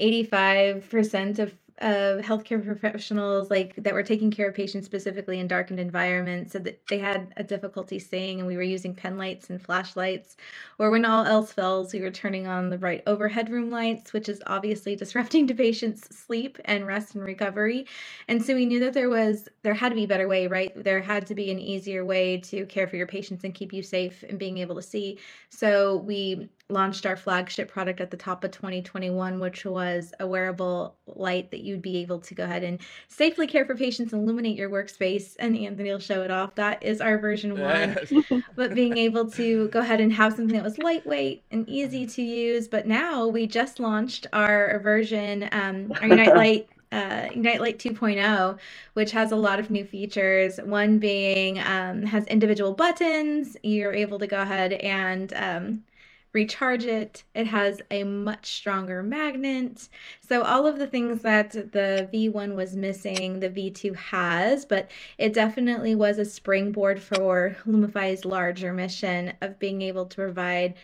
85% 0.00 1.38
of 1.38 1.54
of 1.80 2.20
healthcare 2.24 2.64
professionals 2.64 3.50
like 3.50 3.74
that 3.76 3.94
were 3.94 4.02
taking 4.02 4.30
care 4.30 4.48
of 4.48 4.54
patients 4.54 4.86
specifically 4.86 5.40
in 5.40 5.48
darkened 5.48 5.80
environments 5.80 6.52
said 6.52 6.64
that 6.64 6.80
they 6.88 6.98
had 6.98 7.32
a 7.36 7.44
difficulty 7.44 7.98
seeing 7.98 8.38
and 8.38 8.46
we 8.46 8.56
were 8.56 8.62
using 8.62 8.94
pen 8.94 9.18
lights 9.18 9.50
and 9.50 9.60
flashlights. 9.62 10.36
Or 10.78 10.90
when 10.90 11.04
all 11.04 11.24
else 11.24 11.52
fails 11.52 11.92
we 11.92 12.00
were 12.00 12.10
turning 12.10 12.46
on 12.46 12.70
the 12.70 12.78
right 12.78 13.02
overhead 13.06 13.50
room 13.50 13.70
lights 13.70 14.12
which 14.12 14.28
is 14.28 14.42
obviously 14.46 14.96
disrupting 15.02 15.46
to 15.48 15.54
patients 15.54 16.14
sleep 16.16 16.58
and 16.64 16.86
rest 16.86 17.14
and 17.14 17.24
recovery. 17.24 17.86
And 18.28 18.44
so 18.44 18.54
we 18.54 18.66
knew 18.66 18.80
that 18.80 18.94
there 18.94 19.10
was 19.10 19.48
there 19.62 19.74
had 19.74 19.90
to 19.90 19.94
be 19.94 20.04
a 20.04 20.08
better 20.08 20.28
way 20.28 20.46
right? 20.46 20.72
There 20.76 21.00
had 21.00 21.26
to 21.28 21.34
be 21.34 21.50
an 21.50 21.58
easier 21.58 22.04
way 22.04 22.38
to 22.38 22.66
care 22.66 22.86
for 22.86 22.96
your 22.96 23.06
patients 23.06 23.44
and 23.44 23.54
keep 23.54 23.72
you 23.72 23.82
safe 23.82 24.24
and 24.28 24.38
being 24.38 24.58
able 24.58 24.76
to 24.76 24.82
see. 24.82 25.18
So 25.50 25.96
we 25.98 26.48
launched 26.68 27.04
our 27.04 27.16
flagship 27.16 27.70
product 27.70 28.00
at 28.00 28.10
the 28.10 28.16
top 28.16 28.44
of 28.44 28.50
2021 28.50 29.38
which 29.38 29.64
was 29.64 30.14
a 30.20 30.26
wearable 30.26 30.96
light 31.06 31.50
that 31.50 31.60
you'd 31.60 31.82
be 31.82 31.98
able 31.98 32.18
to 32.18 32.34
go 32.34 32.44
ahead 32.44 32.62
and 32.62 32.78
safely 33.08 33.46
care 33.46 33.66
for 33.66 33.74
patients 33.74 34.12
and 34.12 34.22
illuminate 34.22 34.56
your 34.56 34.70
workspace 34.70 35.36
and 35.38 35.56
anthony 35.56 35.90
will 35.90 35.98
show 35.98 36.22
it 36.22 36.30
off 36.30 36.54
that 36.54 36.82
is 36.82 37.00
our 37.00 37.18
version 37.18 37.60
one 37.60 37.96
but 38.56 38.74
being 38.74 38.96
able 38.96 39.30
to 39.30 39.68
go 39.68 39.80
ahead 39.80 40.00
and 40.00 40.12
have 40.12 40.34
something 40.34 40.54
that 40.54 40.64
was 40.64 40.78
lightweight 40.78 41.42
and 41.50 41.68
easy 41.68 42.06
to 42.06 42.22
use. 42.22 42.68
But 42.68 42.86
now 42.86 43.26
we 43.26 43.46
just 43.46 43.80
launched 43.80 44.26
our 44.32 44.78
version, 44.80 45.48
um, 45.52 45.92
our 46.00 46.08
Unite 46.08 46.34
Light. 46.34 46.68
Uh, 46.90 47.26
Unite 47.34 47.62
Light 47.62 47.78
2.0, 47.78 48.58
which 48.92 49.12
has 49.12 49.32
a 49.32 49.36
lot 49.36 49.58
of 49.58 49.70
new 49.70 49.82
features. 49.82 50.58
One 50.62 50.98
being 50.98 51.58
um, 51.60 52.02
has 52.02 52.26
individual 52.26 52.74
buttons. 52.74 53.56
You're 53.62 53.94
able 53.94 54.18
to 54.18 54.26
go 54.26 54.42
ahead 54.42 54.74
and 54.74 55.32
um, 55.32 55.84
recharge 56.32 56.84
it. 56.84 57.24
It 57.34 57.46
has 57.46 57.80
a 57.90 58.04
much 58.04 58.46
stronger 58.54 59.02
magnet. 59.02 59.88
So 60.26 60.42
all 60.42 60.66
of 60.66 60.78
the 60.78 60.86
things 60.86 61.22
that 61.22 61.52
the 61.52 62.08
V1 62.12 62.54
was 62.54 62.76
missing, 62.76 63.40
the 63.40 63.50
V2 63.50 63.94
has, 63.96 64.64
but 64.64 64.90
it 65.18 65.32
definitely 65.34 65.94
was 65.94 66.18
a 66.18 66.24
springboard 66.24 67.02
for 67.02 67.56
Lumify's 67.66 68.24
larger 68.24 68.72
mission 68.72 69.32
of 69.42 69.58
being 69.58 69.82
able 69.82 70.06
to 70.06 70.16
provide 70.16 70.74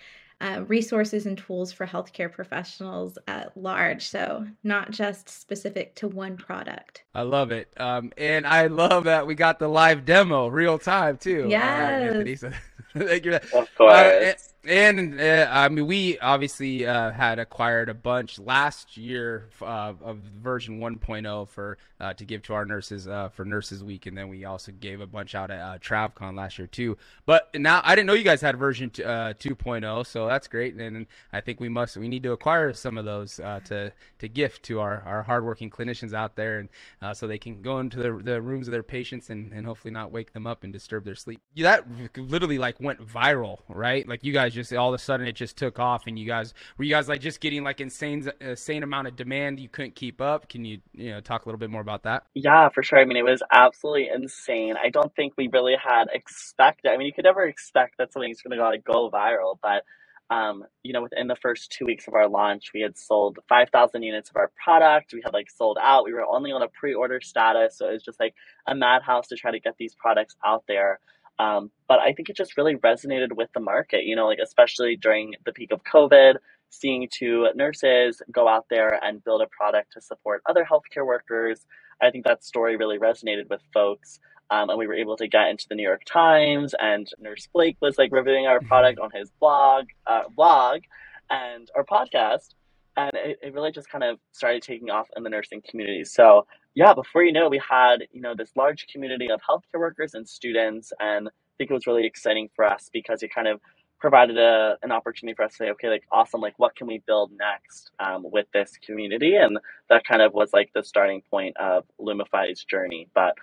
uh, 0.41 0.63
resources 0.69 1.27
and 1.27 1.37
tools 1.37 1.73
for 1.73 1.85
healthcare 1.87 2.31
professionals 2.31 3.19
at 3.27 3.57
large. 3.57 4.07
So, 4.09 4.47
not 4.63 4.93
just 4.93 5.29
specific 5.29 5.97
to 5.97 6.07
one 6.09 6.37
product. 6.37 7.03
I 7.15 7.23
love 7.23 7.51
it. 7.51 7.73
Um, 7.77 8.13
and 8.17 8.47
I 8.47 8.69
love 8.69 9.05
that 9.05 9.27
we 9.27 9.35
got 9.35 9.59
the 9.59 9.67
live 9.69 10.05
demo 10.05 10.47
real 10.47 10.79
time 10.79 11.17
too. 11.19 11.57
All 11.59 11.81
right, 11.81 11.99
Yes. 11.99 12.03
Anthony. 12.03 12.37
So 12.37 12.53
thank 12.97 13.25
you. 13.25 13.39
Of 13.53 13.69
Uh, 13.89 14.13
and, 14.21 14.37
course. 14.37 14.48
And 14.69 15.19
uh, 15.19 15.49
I 15.51 15.71
mean, 15.71 15.87
we 15.87 16.19
obviously 16.19 16.87
uh, 16.87 17.11
had 17.11 17.39
acquired 17.39 17.89
a 17.89 17.95
bunch 17.95 18.39
last 18.39 18.99
year 18.99 19.49
uh, 19.63 19.95
of 20.03 20.19
version 20.19 20.79
1.0 20.79 21.49
for 21.49 21.79
uh, 21.99 22.13
to 22.13 22.25
give 22.27 22.43
to 22.43 22.53
our 22.53 22.67
nurses 22.67 23.09
uh, 23.09 23.31
for 23.31 23.47
Nurses 23.47 23.83
Week, 23.83 24.05
and 24.05 24.17
then 24.17 24.29
we 24.29 24.45
also 24.45 24.71
gave 24.71 25.01
a 25.01 25.07
bunch 25.07 25.35
out 25.35 25.51
at 25.51 25.83
TravCon 25.83 26.37
last 26.37 26.59
year 26.59 26.67
too. 26.67 26.99
But 27.25 27.49
now 27.55 27.81
I 27.83 27.95
didn't 27.95 28.09
know 28.09 28.13
you 28.13 28.25
guys 28.25 28.43
had 28.43 28.59
version 28.59 28.91
t- 28.91 29.03
2.0, 29.03 30.07
so 30.07 30.27
that's 30.27 30.47
great. 30.47 30.75
And 30.75 31.07
I 31.33 31.41
think 31.41 31.61
we 31.61 31.71
must 31.71 31.97
we 31.97 32.07
need 32.07 32.23
to 32.25 32.33
acquire 32.33 32.75
some 32.75 32.99
of 32.99 33.07
those 33.07 33.37
to 33.37 33.91
to 34.19 34.29
gift 34.29 34.65
to 34.65 34.81
our, 34.81 35.03
our 35.07 35.23
hardworking 35.23 35.71
clinicians 35.71 36.13
out 36.13 36.37
there, 36.37 36.59
and 36.59 37.17
so 37.17 37.27
they 37.27 37.39
can 37.39 37.63
go 37.63 37.81
into 37.81 37.97
the, 37.97 38.13
the 38.23 38.43
rooms 38.43 38.69
of 38.69 38.73
their 38.73 38.83
patients 38.83 39.31
and, 39.31 39.51
and 39.55 39.65
hopefully 39.65 39.93
not 39.93 40.13
wake 40.13 40.35
them 40.35 40.47
up 40.47 40.63
and 40.63 40.75
disturb 40.75 41.07
their 41.07 41.15
sleep. 41.15 41.41
That 41.57 41.87
literally 42.19 42.59
like 42.59 42.79
went 42.81 43.01
viral, 43.01 43.61
right? 43.71 44.07
Like 44.07 44.23
you 44.23 44.33
guys 44.35 44.58
just 44.59 44.73
all 44.75 44.89
of 44.89 44.95
a 44.95 44.99
sudden 44.99 45.27
it 45.27 45.33
just 45.33 45.57
took 45.57 45.79
off 45.79 46.07
and 46.07 46.19
you 46.19 46.27
guys 46.27 46.55
were 46.77 46.85
you 46.85 46.91
guys 46.91 47.09
like 47.09 47.21
just 47.21 47.41
getting 47.41 47.63
like 47.63 47.81
insane 47.81 48.29
insane 48.41 48.83
amount 48.83 49.07
of 49.07 49.17
demand 49.17 49.61
you 49.61 49.69
couldn't 49.69 49.95
keep 49.95 50.21
up 50.21 50.49
can 50.49 50.65
you 50.65 50.81
you 50.93 51.11
know 51.11 51.21
talk 51.21 51.45
a 51.45 51.49
little 51.49 51.59
bit 51.59 51.71
more 51.71 51.81
about 51.81 52.03
that 52.03 52.25
yeah 52.35 52.69
for 52.69 52.83
sure 52.83 52.99
i 52.99 53.05
mean 53.05 53.17
it 53.17 53.25
was 53.25 53.43
absolutely 53.53 54.09
insane 54.13 54.75
i 54.83 54.89
don't 54.89 55.15
think 55.15 55.33
we 55.37 55.49
really 55.53 55.77
had 55.83 56.07
expected 56.13 56.91
i 56.91 56.97
mean 56.97 57.07
you 57.07 57.13
could 57.13 57.25
never 57.25 57.45
expect 57.45 57.97
that 57.99 58.13
something's 58.13 58.43
going 58.43 58.59
to 58.59 58.79
go 58.79 59.11
viral 59.11 59.59
but 59.63 59.83
um, 60.31 60.65
you 60.83 60.93
know, 60.93 61.03
within 61.03 61.27
the 61.27 61.37
first 61.37 61.73
two 61.73 61.87
weeks 61.87 62.07
of 62.07 62.15
our 62.15 62.29
launch, 62.29 62.73
we 62.75 62.83
had 62.83 62.99
sold 62.99 63.39
5,000 63.49 64.03
units 64.03 64.29
of 64.29 64.37
our 64.37 64.51
product. 64.63 65.15
We 65.15 65.23
had 65.25 65.33
like 65.33 65.51
sold 65.51 65.79
out. 65.81 66.05
We 66.05 66.13
were 66.13 66.27
only 66.27 66.53
on 66.53 66.63
a 66.63 66.69
pre 66.69 66.93
order 66.93 67.21
status. 67.23 67.79
So 67.79 67.89
it 67.89 67.93
was 67.93 68.03
just 68.03 68.21
like 68.21 68.35
a 68.67 68.75
madhouse 68.75 69.29
to 69.29 69.37
try 69.37 69.53
to 69.53 69.61
get 69.61 69.77
these 69.79 69.95
products 69.95 70.37
out 70.45 70.65
there. 70.69 71.01
Um, 71.39 71.71
but 71.87 72.01
I 72.01 72.13
think 72.13 72.29
it 72.29 72.37
just 72.37 72.57
really 72.57 72.77
resonated 72.77 73.33
with 73.33 73.51
the 73.53 73.61
market, 73.61 74.05
you 74.05 74.17
know, 74.17 74.27
like 74.27 74.41
especially 74.43 74.97
during 74.97 75.35
the 75.45 75.53
peak 75.53 75.73
of 75.73 75.83
COVID, 75.85 76.37
seeing 76.71 77.09
two 77.11 77.49
nurses 77.55 78.21
go 78.33 78.49
out 78.49 78.67
there 78.69 79.03
and 79.03 79.25
build 79.25 79.43
a 79.43 79.47
product 79.47 79.93
to 79.93 80.01
support 80.01 80.43
other 80.47 80.67
healthcare 80.71 81.07
workers. 81.07 81.65
I 82.01 82.11
think 82.11 82.27
that 82.27 82.45
story 82.45 82.77
really 82.77 82.99
resonated 82.99 83.49
with 83.49 83.61
folks. 83.73 84.21
Um, 84.51 84.71
and 84.71 84.79
we 84.79 84.87
were 84.87 84.95
able 84.95 85.17
to 85.19 85.29
get 85.29 85.49
into 85.49 85.67
the 85.69 85.75
New 85.75 85.83
York 85.83 86.05
Times, 86.07 86.75
and 86.79 87.07
Nurse 87.19 87.47
Blake 87.53 87.77
was 87.83 87.99
like 87.99 88.11
reviewing 88.13 88.47
our 88.47 88.61
product 88.61 88.99
on 88.99 89.11
his 89.13 89.31
blog, 89.39 89.89
uh, 90.07 90.23
blog, 90.35 90.81
and 91.29 91.71
our 91.77 91.85
podcast, 91.85 92.55
and 92.99 93.13
it, 93.15 93.39
it 93.43 93.55
really 93.55 93.71
just 93.71 93.89
kind 93.89 94.03
of 94.03 94.19
started 94.33 94.63
taking 94.63 94.91
off 94.91 95.09
in 95.17 95.23
the 95.23 95.31
nursing 95.31 95.63
community. 95.69 96.05
So 96.05 96.47
yeah, 96.75 96.95
before 96.95 97.23
you 97.23 97.33
know 97.33 97.45
it, 97.47 97.51
we 97.51 97.63
had, 97.67 97.99
you 98.13 98.21
know, 98.21 98.35
this 98.35 98.51
large 98.57 98.87
community 98.93 99.29
of 99.31 99.41
healthcare 99.49 99.79
workers 99.81 100.15
and 100.15 100.29
students. 100.29 100.93
And 101.01 101.29
I 101.29 101.31
think 101.57 101.71
it 101.71 101.75
was 101.75 101.87
really 101.87 102.07
exciting 102.07 102.51
for 102.57 102.65
us 102.65 102.91
because 102.93 103.23
it 103.23 103.33
kind 103.33 103.47
of 103.47 103.61
provided 104.01 104.37
a, 104.37 104.77
an 104.83 104.93
opportunity 104.93 105.35
for 105.35 105.45
us 105.45 105.53
to 105.53 105.57
say, 105.59 105.71
okay, 105.71 105.89
like 105.89 106.05
awesome, 106.13 106.41
like 106.41 106.55
what 106.59 106.75
can 106.77 106.89
we 106.89 107.03
build 107.07 107.31
next 107.39 107.93
um, 108.01 108.25
with 108.31 108.47
this 108.53 108.73
community? 108.85 109.37
And 109.37 109.59
that 109.89 110.05
kind 110.05 110.21
of 110.23 110.35
was 110.35 110.53
like 110.53 110.71
the 110.75 110.83
starting 110.83 111.23
point 111.31 111.57
of 111.57 111.85
Lumify's 112.01 112.65
journey. 112.65 113.09
But 113.15 113.35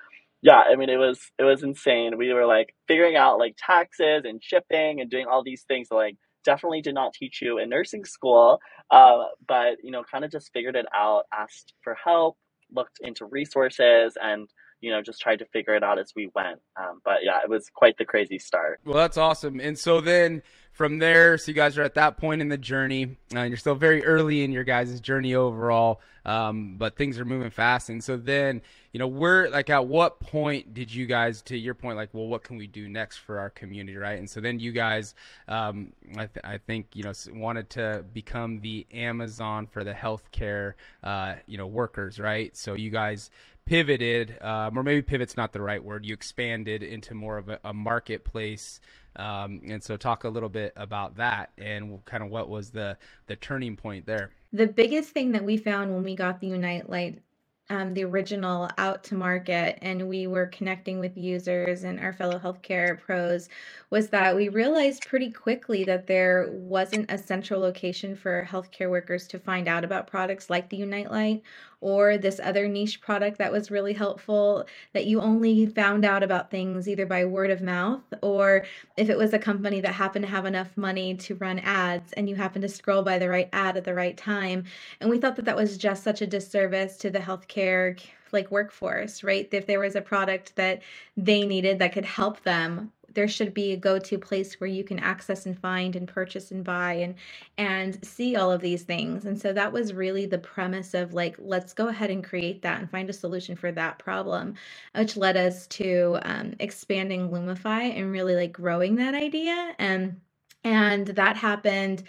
yeah, 0.42 0.64
I 0.70 0.76
mean, 0.76 0.90
it 0.90 0.98
was 0.98 1.32
it 1.40 1.44
was 1.44 1.64
insane. 1.64 2.18
We 2.18 2.34
were 2.34 2.46
like 2.46 2.76
figuring 2.88 3.16
out 3.16 3.40
like 3.40 3.56
taxes 3.58 4.24
and 4.26 4.44
shipping 4.44 5.02
and 5.02 5.10
doing 5.10 5.26
all 5.28 5.44
these 5.44 5.64
things. 5.64 5.88
Like 5.92 6.18
definitely 6.46 6.82
did 6.82 6.94
not 6.94 7.14
teach 7.14 7.42
you 7.42 7.58
in 7.58 7.70
nursing 7.70 8.06
school, 8.06 8.60
uh, 8.92 9.26
but 9.48 9.78
you 9.84 9.92
know, 9.92 10.04
kind 10.10 10.24
of 10.24 10.32
just 10.32 10.52
figured 10.54 10.76
it 10.76 10.86
out, 10.94 11.24
asked 11.34 11.74
for 11.84 11.96
help, 11.96 12.38
looked 12.74 13.00
into 13.02 13.26
resources 13.26 14.18
and 14.22 14.50
you 14.82 14.92
know 14.92 15.02
just 15.02 15.22
tried 15.22 15.40
to 15.40 15.46
figure 15.48 15.76
it 15.76 15.84
out 15.84 16.00
as 16.00 16.14
we 16.16 16.30
went. 16.36 16.60
Um, 16.80 17.02
but 17.04 17.20
yeah 17.24 17.40
it 17.44 17.50
was 17.50 17.70
quite 17.74 17.98
the 17.98 18.06
crazy 18.06 18.40
start. 18.40 18.80
Well 18.86 18.96
that's 18.96 19.18
awesome. 19.18 19.60
And 19.60 19.78
so 19.78 20.02
then 20.02 20.42
from 20.76 21.00
there 21.00 21.38
so 21.38 21.50
you 21.50 21.56
guys 21.56 21.78
are 21.78 21.84
at 21.84 21.96
that 21.96 22.18
point 22.18 22.42
in 22.42 22.50
the 22.50 22.58
journey. 22.58 23.16
And 23.32 23.40
uh, 23.40 23.42
you're 23.44 23.58
still 23.58 23.76
very 23.76 24.06
early 24.06 24.44
in 24.44 24.52
your 24.52 24.66
guys' 24.66 25.00
journey 25.00 25.34
overall 25.34 26.02
um, 26.26 26.76
but 26.78 26.98
things 26.98 27.20
are 27.20 27.26
moving 27.26 27.52
fast. 27.52 27.90
And 27.90 28.04
so 28.04 28.18
then 28.18 28.62
you 28.92 29.00
know 29.00 29.08
where 29.08 29.50
like 29.50 29.70
at 29.70 29.88
what 29.88 30.20
point 30.20 30.74
did 30.74 30.94
you 30.94 31.06
guys 31.06 31.42
to 31.44 31.58
your 31.58 31.74
point 31.74 31.98
like 31.98 32.10
well 32.14 32.28
what 32.28 32.44
can 32.44 32.58
we 32.58 32.66
do 32.66 32.90
next 32.90 33.18
for 33.18 33.40
our 33.40 33.50
community 33.50 33.98
right? 33.98 34.18
And 34.18 34.30
so 34.30 34.42
then 34.42 34.60
you 34.60 34.72
guys 34.72 35.16
um, 35.48 35.94
I, 36.14 36.26
th- 36.26 36.44
I, 36.44 36.58
think 36.58 36.88
you 36.94 37.04
know 37.04 37.14
wanted 37.34 37.70
to 37.72 38.04
become 38.14 38.60
the 38.62 38.88
amazon 38.94 39.68
for 39.68 39.84
the 39.84 39.94
healthcare 39.94 40.74
uh, 41.04 41.36
you 41.46 41.58
know 41.58 41.68
workers 41.68 42.20
right? 42.20 42.56
So 42.58 42.74
you 42.74 42.90
guys 42.90 43.30
pivoted, 43.66 44.38
um, 44.42 44.78
or 44.78 44.84
maybe 44.84 45.02
pivot's 45.02 45.36
not 45.36 45.52
the 45.52 45.62
right 45.62 45.84
word. 45.84 46.06
You 46.06 46.14
expanded 46.14 46.84
into 46.84 47.16
more 47.16 47.38
of 47.38 47.50
a, 47.50 47.60
a 47.64 47.74
marketplace, 47.74 48.80
um, 49.18 49.62
and 49.68 49.84
so 49.84 49.98
talk 49.98 50.24
a 50.24 50.30
little 50.30 50.50
bit 50.50 50.74
about 50.76 51.16
that 51.18 51.52
and 51.58 52.04
kind 52.06 52.24
of 52.24 52.30
what 52.30 52.50
was 52.50 52.70
the 52.70 52.98
the 53.28 53.36
turning 53.36 53.76
point 53.76 54.06
there. 54.06 54.32
The 54.54 54.68
biggest 54.68 55.10
thing 55.10 55.32
that 55.34 55.44
we 55.44 55.58
found 55.58 55.94
when 55.94 56.04
we 56.04 56.16
got 56.16 56.40
the 56.40 56.48
Unite 56.48 56.90
Light 56.90 57.22
um, 57.70 57.94
the 57.96 58.04
original 58.04 58.70
out 58.78 59.04
to 59.06 59.16
market 59.16 59.80
and 59.82 60.08
we 60.08 60.28
were 60.28 60.46
connecting 60.48 61.00
with 61.00 61.18
users 61.18 61.84
and 61.84 62.00
our 62.00 62.14
fellow 62.14 62.38
healthcare 62.38 63.00
pros 63.00 63.50
was 63.90 64.10
that 64.10 64.36
we 64.36 64.50
realized 64.50 65.06
pretty 65.08 65.32
quickly 65.32 65.84
that 65.84 66.06
there 66.06 66.50
wasn't 66.52 67.10
a 67.12 67.18
central 67.18 67.60
location 67.60 68.16
for 68.16 68.48
healthcare 68.50 68.90
workers 68.90 69.28
to 69.28 69.40
find 69.40 69.68
out 69.68 69.84
about 69.84 70.06
products 70.06 70.50
like 70.50 70.70
the 70.70 70.78
Unite 70.78 71.10
Light 71.10 71.42
or 71.86 72.18
this 72.18 72.40
other 72.44 72.68
niche 72.68 73.00
product 73.00 73.38
that 73.38 73.52
was 73.52 73.70
really 73.70 73.94
helpful 73.94 74.66
that 74.94 75.06
you 75.06 75.22
only 75.22 75.68
found 75.68 76.04
out 76.04 76.24
about 76.24 76.50
things 76.50 76.90
either 76.90 77.06
by 77.06 77.24
word 77.24 77.52
of 77.52 77.62
mouth 77.62 78.02
or 78.24 78.66
if 78.98 79.08
it 79.08 79.16
was 79.16 79.34
a 79.34 79.38
company 79.38 79.80
that 79.80 79.94
happened 79.94 80.26
to 80.26 80.32
have 80.32 80.48
enough 80.48 80.76
money 80.76 81.14
to 81.14 81.36
run 81.36 81.60
ads 81.60 82.12
and 82.14 82.28
you 82.28 82.36
happened 82.36 82.64
to 82.64 82.68
scroll 82.68 83.04
by 83.04 83.20
the 83.20 83.30
right 83.30 83.50
ad 83.54 83.78
at 83.78 83.84
the 83.84 83.94
right 83.94 84.18
time. 84.18 84.64
And 85.00 85.12
we 85.12 85.20
thought 85.20 85.36
that 85.36 85.46
that 85.46 85.56
was 85.56 85.78
just 85.78 86.04
such 86.04 86.24
a 86.24 86.28
disservice 86.28 86.98
to 86.98 87.12
the 87.12 87.20
healthcare 87.20 88.00
like 88.32 88.50
workforce 88.50 89.24
right? 89.24 89.48
If 89.52 89.68
there 89.68 89.80
was 89.80 89.96
a 89.96 90.02
product 90.02 90.56
that 90.56 90.82
they 91.16 91.46
needed 91.46 91.78
that 91.78 91.94
could 91.94 92.06
help 92.06 92.42
them 92.42 92.92
there 93.16 93.28
should 93.28 93.54
be 93.54 93.74
a 93.74 93.78
go-to 93.78 94.20
place 94.20 94.60
where 94.60 94.70
you 94.70 94.84
can 94.84 95.00
access 95.00 95.46
and 95.48 95.60
find 95.60 95.96
and 95.96 96.08
purchase 96.08 96.52
and 96.52 96.64
buy 96.64 96.94
and 96.94 97.16
and 97.58 98.04
see 98.06 98.36
all 98.36 98.52
of 98.52 98.62
these 98.62 98.84
things. 98.84 99.26
And 99.26 99.40
so 99.40 99.54
that 99.54 99.74
was 99.74 99.94
really 99.94 100.26
the 100.28 100.38
premise 100.40 100.94
of 100.94 101.14
like 101.14 101.36
let's 101.40 101.74
go 101.74 101.88
ahead 101.90 102.12
and 102.12 102.24
create 102.24 102.62
that 102.64 102.80
and 102.80 102.90
find 102.92 103.10
a 103.10 103.14
solution 103.14 103.56
for 103.56 103.72
that 103.74 104.00
problem 104.00 104.56
which 104.96 105.18
led 105.18 105.38
us 105.38 105.68
to 105.68 106.20
um, 106.24 106.56
expanding 106.60 107.30
lumify 107.30 107.98
and 107.98 108.12
really 108.12 108.36
like 108.36 108.52
growing 108.54 108.96
that 108.96 109.16
idea. 109.16 109.76
And 109.80 110.20
and 110.64 111.08
that 111.08 111.38
happened 111.38 112.04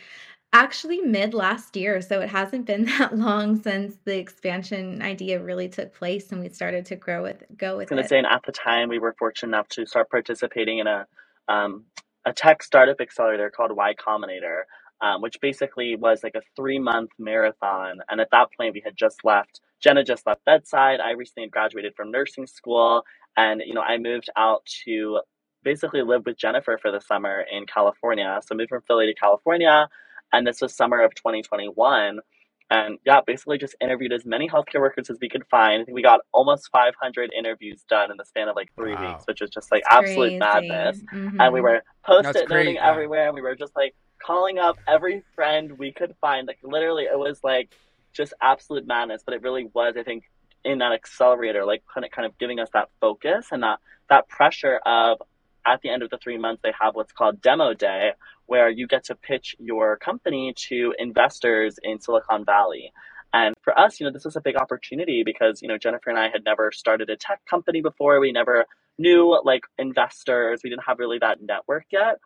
actually 0.56 1.00
mid 1.00 1.34
last 1.34 1.76
year. 1.76 2.00
So 2.00 2.20
it 2.20 2.28
hasn't 2.28 2.66
been 2.66 2.84
that 2.98 3.16
long 3.16 3.62
since 3.62 3.96
the 4.04 4.18
expansion 4.18 5.02
idea 5.02 5.42
really 5.42 5.68
took 5.68 5.94
place 5.94 6.32
and 6.32 6.40
we 6.40 6.48
started 6.48 6.86
to 6.86 6.96
grow 6.96 7.22
with 7.22 7.44
go 7.56 7.76
with 7.76 7.92
I 7.92 7.96
was 7.96 8.06
it. 8.06 8.08
Say, 8.08 8.18
and 8.18 8.26
at 8.26 8.42
the 8.46 8.52
time 8.52 8.88
we 8.88 8.98
were 8.98 9.14
fortunate 9.18 9.56
enough 9.56 9.68
to 9.70 9.86
start 9.86 10.10
participating 10.10 10.78
in 10.78 10.86
a 10.86 11.06
um, 11.48 11.84
a 12.24 12.32
tech 12.32 12.62
startup 12.62 13.00
accelerator 13.00 13.50
called 13.50 13.70
Y 13.70 13.94
Combinator, 13.94 14.62
um, 15.00 15.22
which 15.22 15.40
basically 15.40 15.94
was 15.94 16.24
like 16.24 16.34
a 16.34 16.42
three 16.56 16.78
month 16.78 17.10
marathon. 17.18 17.98
And 18.08 18.20
at 18.20 18.30
that 18.32 18.48
point, 18.56 18.74
we 18.74 18.82
had 18.84 18.96
just 18.96 19.24
left. 19.24 19.60
Jenna 19.80 20.02
just 20.02 20.26
left 20.26 20.44
bedside. 20.44 21.00
I 21.00 21.12
recently 21.12 21.48
graduated 21.48 21.94
from 21.94 22.10
nursing 22.10 22.46
school, 22.46 23.04
and 23.36 23.62
you 23.64 23.74
know 23.74 23.82
I 23.82 23.98
moved 23.98 24.30
out 24.36 24.64
to 24.84 25.20
basically 25.62 26.02
live 26.02 26.24
with 26.24 26.38
Jennifer 26.38 26.78
for 26.80 26.90
the 26.90 27.00
summer 27.00 27.44
in 27.50 27.66
California. 27.66 28.40
So 28.42 28.54
I 28.54 28.56
moved 28.56 28.70
from 28.70 28.82
Philly 28.82 29.06
to 29.06 29.14
California 29.14 29.88
and 30.32 30.46
this 30.46 30.60
was 30.60 30.74
summer 30.74 31.00
of 31.00 31.14
2021. 31.14 32.20
And 32.68 32.98
yeah, 33.06 33.20
basically 33.24 33.58
just 33.58 33.76
interviewed 33.80 34.12
as 34.12 34.26
many 34.26 34.48
healthcare 34.48 34.80
workers 34.80 35.08
as 35.08 35.18
we 35.20 35.28
could 35.28 35.44
find. 35.48 35.82
I 35.82 35.84
think 35.84 35.94
we 35.94 36.02
got 36.02 36.20
almost 36.32 36.68
500 36.72 37.32
interviews 37.32 37.84
done 37.88 38.10
in 38.10 38.16
the 38.16 38.24
span 38.24 38.48
of 38.48 38.56
like 38.56 38.70
three 38.74 38.94
wow. 38.94 39.12
weeks, 39.12 39.24
which 39.26 39.40
was 39.40 39.50
just 39.50 39.70
like 39.70 39.84
That's 39.88 40.02
absolute 40.02 40.40
crazy. 40.40 40.68
madness. 40.68 41.02
Mm-hmm. 41.14 41.40
And 41.40 41.54
we 41.54 41.60
were 41.60 41.82
post-it 42.04 42.48
noting 42.48 42.74
yeah. 42.74 42.90
everywhere, 42.90 43.26
and 43.26 43.34
we 43.34 43.40
were 43.40 43.54
just 43.54 43.76
like 43.76 43.94
calling 44.20 44.58
up 44.58 44.78
every 44.88 45.22
friend 45.36 45.78
we 45.78 45.92
could 45.92 46.16
find. 46.20 46.48
Like 46.48 46.58
literally, 46.64 47.04
it 47.04 47.16
was 47.16 47.38
like 47.44 47.70
just 48.12 48.34
absolute 48.42 48.84
madness. 48.84 49.22
But 49.24 49.34
it 49.34 49.42
really 49.42 49.70
was, 49.72 49.94
I 49.96 50.02
think, 50.02 50.24
in 50.64 50.78
that 50.78 50.92
accelerator, 50.92 51.64
like 51.64 51.84
kind 51.92 52.04
of 52.04 52.10
kind 52.10 52.26
of 52.26 52.36
giving 52.38 52.58
us 52.58 52.68
that 52.72 52.88
focus 53.00 53.46
and 53.52 53.62
that 53.62 53.78
that 54.10 54.28
pressure 54.28 54.80
of 54.84 55.22
at 55.66 55.82
the 55.82 55.90
end 55.90 56.02
of 56.02 56.10
the 56.10 56.18
three 56.18 56.38
months 56.38 56.62
they 56.62 56.72
have 56.80 56.94
what's 56.94 57.12
called 57.12 57.42
demo 57.42 57.74
day, 57.74 58.12
where 58.46 58.68
you 58.68 58.86
get 58.86 59.04
to 59.04 59.14
pitch 59.14 59.56
your 59.58 59.96
company 59.96 60.54
to 60.68 60.94
investors 60.98 61.78
in 61.82 62.00
Silicon 62.00 62.44
Valley. 62.44 62.92
And 63.32 63.54
for 63.62 63.78
us, 63.78 64.00
you 64.00 64.06
know, 64.06 64.12
this 64.12 64.24
was 64.24 64.36
a 64.36 64.40
big 64.40 64.56
opportunity 64.56 65.22
because, 65.24 65.60
you 65.60 65.68
know, 65.68 65.76
Jennifer 65.76 66.10
and 66.10 66.18
I 66.18 66.28
had 66.28 66.44
never 66.44 66.70
started 66.72 67.10
a 67.10 67.16
tech 67.16 67.44
company 67.44 67.82
before. 67.82 68.18
We 68.20 68.32
never 68.32 68.64
knew 68.98 69.38
like 69.44 69.62
investors. 69.78 70.60
We 70.62 70.70
didn't 70.70 70.84
have 70.86 70.98
really 70.98 71.18
that 71.18 71.42
network 71.42 71.84
yet. 71.90 72.18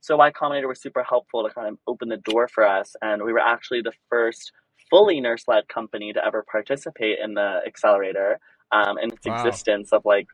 So 0.00 0.16
Y 0.16 0.30
Combinator 0.32 0.68
was 0.68 0.80
super 0.80 1.02
helpful 1.02 1.46
to 1.46 1.54
kind 1.54 1.68
of 1.68 1.78
open 1.86 2.08
the 2.08 2.16
door 2.16 2.48
for 2.48 2.66
us. 2.66 2.96
And 3.02 3.22
we 3.22 3.32
were 3.32 3.40
actually 3.40 3.82
the 3.82 3.92
first 4.08 4.52
fully 4.90 5.20
nurse 5.20 5.44
led 5.46 5.68
company 5.68 6.12
to 6.12 6.24
ever 6.24 6.44
participate 6.50 7.18
in 7.22 7.34
the 7.34 7.60
accelerator 7.66 8.38
um, 8.72 8.98
in 8.98 9.12
its 9.12 9.26
wow. 9.26 9.36
existence 9.36 9.92
of 9.92 10.04
like 10.04 10.26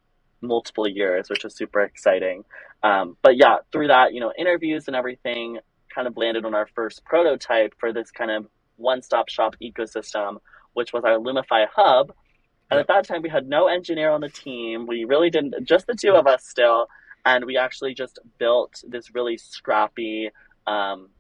multiple 0.42 0.88
years, 0.88 1.30
which 1.30 1.44
was 1.44 1.54
super 1.54 1.80
exciting. 1.80 2.44
Um, 2.82 3.16
but 3.22 3.36
yeah, 3.36 3.58
through 3.70 3.88
that, 3.88 4.12
you 4.12 4.20
know, 4.20 4.32
interviews 4.36 4.88
and 4.88 4.96
everything, 4.96 5.58
kind 5.94 6.08
of 6.08 6.16
landed 6.16 6.44
on 6.44 6.54
our 6.54 6.66
first 6.74 7.04
prototype 7.04 7.74
for 7.78 7.92
this 7.92 8.10
kind 8.10 8.30
of 8.30 8.46
one-stop 8.76 9.28
shop 9.28 9.54
ecosystem, 9.62 10.38
which 10.72 10.92
was 10.92 11.04
our 11.04 11.18
Lumify 11.18 11.66
hub. 11.74 12.12
And 12.70 12.80
at 12.80 12.88
that 12.88 13.06
time, 13.06 13.22
we 13.22 13.28
had 13.28 13.46
no 13.46 13.66
engineer 13.66 14.10
on 14.10 14.22
the 14.22 14.30
team. 14.30 14.86
We 14.86 15.04
really 15.04 15.28
didn't, 15.30 15.64
just 15.64 15.86
the 15.86 15.94
two 15.94 16.14
of 16.14 16.26
us 16.26 16.46
still. 16.46 16.88
And 17.24 17.44
we 17.44 17.56
actually 17.56 17.94
just 17.94 18.18
built 18.38 18.82
this 18.88 19.14
really 19.14 19.36
scrappy 19.36 20.30
um, 20.66 21.10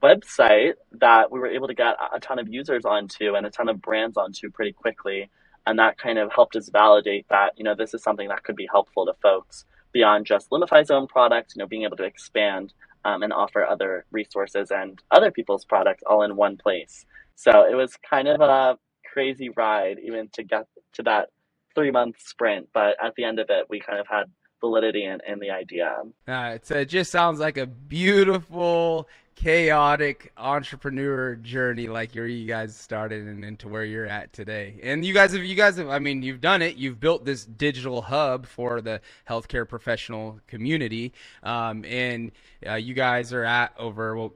website 0.00 0.74
that 0.92 1.30
we 1.32 1.40
were 1.40 1.48
able 1.48 1.66
to 1.66 1.74
get 1.74 1.96
a 2.14 2.20
ton 2.20 2.38
of 2.38 2.48
users 2.48 2.84
onto 2.84 3.34
and 3.34 3.44
a 3.46 3.50
ton 3.50 3.68
of 3.68 3.82
brands 3.82 4.16
onto 4.16 4.50
pretty 4.50 4.72
quickly. 4.72 5.28
And 5.66 5.78
that 5.78 5.98
kind 5.98 6.18
of 6.18 6.32
helped 6.32 6.56
us 6.56 6.68
validate 6.68 7.26
that, 7.28 7.52
you 7.56 7.64
know, 7.64 7.74
this 7.74 7.92
is 7.94 8.02
something 8.02 8.28
that 8.28 8.44
could 8.44 8.56
be 8.56 8.68
helpful 8.70 9.06
to 9.06 9.14
folks 9.20 9.64
beyond 9.92 10.26
just 10.26 10.50
Lumify's 10.50 10.90
own 10.90 11.06
product, 11.06 11.54
you 11.54 11.60
know, 11.60 11.66
being 11.66 11.82
able 11.82 11.96
to 11.96 12.04
expand 12.04 12.72
um, 13.04 13.22
and 13.22 13.32
offer 13.32 13.64
other 13.64 14.04
resources 14.10 14.70
and 14.70 15.00
other 15.10 15.30
people's 15.30 15.64
products 15.64 16.02
all 16.06 16.22
in 16.22 16.36
one 16.36 16.56
place. 16.56 17.06
So 17.34 17.66
it 17.70 17.74
was 17.74 17.96
kind 18.08 18.28
of 18.28 18.40
a 18.40 18.78
crazy 19.12 19.48
ride 19.50 19.98
even 20.04 20.28
to 20.34 20.42
get 20.42 20.66
to 20.94 21.02
that 21.04 21.28
three 21.74 21.90
month 21.90 22.16
sprint. 22.20 22.68
But 22.72 22.96
at 23.02 23.14
the 23.16 23.24
end 23.24 23.38
of 23.38 23.46
it, 23.50 23.66
we 23.68 23.80
kind 23.80 23.98
of 23.98 24.06
had 24.06 24.24
validity 24.60 25.04
in 25.04 25.38
the 25.38 25.50
idea. 25.50 26.02
Uh, 26.26 26.58
it 26.70 26.86
just 26.86 27.10
sounds 27.10 27.40
like 27.40 27.56
a 27.56 27.66
beautiful 27.66 29.08
chaotic 29.36 30.32
entrepreneur 30.38 31.36
journey 31.36 31.88
like 31.88 32.14
you 32.14 32.46
guys 32.46 32.74
started 32.74 33.26
and 33.26 33.44
into 33.44 33.68
where 33.68 33.84
you're 33.84 34.06
at 34.06 34.32
today. 34.32 34.80
And 34.82 35.04
you 35.04 35.12
guys 35.12 35.32
have 35.32 35.44
you 35.44 35.54
guys 35.54 35.76
have 35.76 35.88
I 35.88 35.98
mean 35.98 36.22
you've 36.22 36.40
done 36.40 36.62
it. 36.62 36.76
You've 36.76 36.98
built 36.98 37.24
this 37.24 37.44
digital 37.44 38.02
hub 38.02 38.46
for 38.46 38.80
the 38.80 39.00
healthcare 39.28 39.68
professional 39.68 40.40
community. 40.46 41.12
Um, 41.42 41.84
and 41.84 42.32
uh, 42.66 42.74
you 42.74 42.94
guys 42.94 43.32
are 43.32 43.44
at 43.44 43.74
over 43.78 44.16
well 44.16 44.32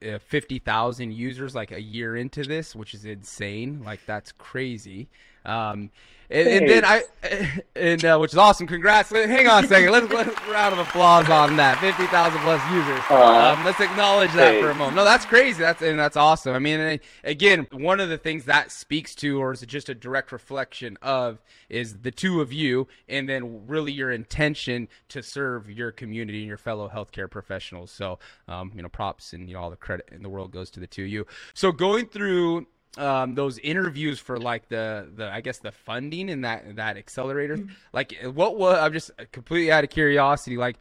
uh, 0.00 0.18
50,000 0.18 1.12
users 1.12 1.54
like 1.54 1.72
a 1.72 1.82
year 1.82 2.16
into 2.16 2.44
this, 2.44 2.74
which 2.74 2.94
is 2.94 3.04
insane. 3.04 3.82
Like 3.84 4.00
that's 4.06 4.32
crazy. 4.32 5.08
Um, 5.44 5.90
and, 6.30 6.46
and, 6.46 6.68
then 6.68 6.84
I, 6.84 7.04
and 7.76 8.04
uh, 8.04 8.18
which 8.18 8.32
is 8.32 8.38
awesome. 8.38 8.66
Congrats. 8.66 9.10
Hang 9.10 9.48
on 9.48 9.64
a 9.64 9.66
second. 9.66 9.92
Let's 9.92 10.12
let's 10.12 10.48
round 10.48 10.74
of 10.74 10.78
applause 10.78 11.28
on 11.30 11.56
that. 11.56 11.78
Fifty 11.78 12.06
thousand 12.06 12.40
plus 12.40 12.60
users. 12.70 13.02
Uh, 13.08 13.54
um, 13.56 13.64
let's 13.64 13.80
acknowledge 13.80 14.32
that 14.34 14.60
for 14.60 14.70
a 14.70 14.74
moment. 14.74 14.96
No, 14.96 15.04
that's 15.04 15.24
crazy. 15.24 15.60
That's 15.60 15.80
and 15.80 15.98
that's 15.98 16.16
awesome. 16.16 16.54
I 16.54 16.58
mean, 16.58 17.00
again, 17.24 17.66
one 17.72 17.98
of 17.98 18.10
the 18.10 18.18
things 18.18 18.44
that 18.44 18.70
speaks 18.70 19.14
to, 19.16 19.40
or 19.40 19.52
is 19.52 19.62
it 19.62 19.70
just 19.70 19.88
a 19.88 19.94
direct 19.94 20.30
reflection 20.30 20.98
of, 21.00 21.42
is 21.70 22.00
the 22.00 22.10
two 22.10 22.42
of 22.42 22.52
you, 22.52 22.88
and 23.08 23.26
then 23.26 23.66
really 23.66 23.92
your 23.92 24.10
intention 24.10 24.88
to 25.08 25.22
serve 25.22 25.70
your 25.70 25.92
community 25.92 26.40
and 26.40 26.48
your 26.48 26.58
fellow 26.58 26.90
healthcare 26.94 27.30
professionals. 27.30 27.90
So, 27.90 28.18
um, 28.48 28.72
you 28.74 28.82
know, 28.82 28.90
props 28.90 29.32
and 29.32 29.48
you 29.48 29.54
know 29.54 29.62
all 29.62 29.70
the 29.70 29.76
credit 29.76 30.10
in 30.12 30.22
the 30.22 30.28
world 30.28 30.52
goes 30.52 30.70
to 30.72 30.80
the 30.80 30.86
two 30.86 31.04
of 31.04 31.08
you. 31.08 31.26
So 31.54 31.72
going 31.72 32.06
through 32.06 32.66
um, 32.96 33.34
those 33.34 33.58
interviews 33.58 34.18
for 34.18 34.38
like 34.38 34.68
the 34.68 35.08
the 35.14 35.30
I 35.30 35.40
guess 35.40 35.58
the 35.58 35.72
funding 35.72 36.30
and 36.30 36.44
that 36.44 36.76
that 36.76 36.96
accelerator. 36.96 37.58
Mm-hmm. 37.58 37.72
Like, 37.92 38.14
what 38.32 38.56
was 38.56 38.78
I'm 38.78 38.92
just 38.92 39.10
completely 39.32 39.70
out 39.70 39.84
of 39.84 39.90
curiosity. 39.90 40.56
Like, 40.56 40.78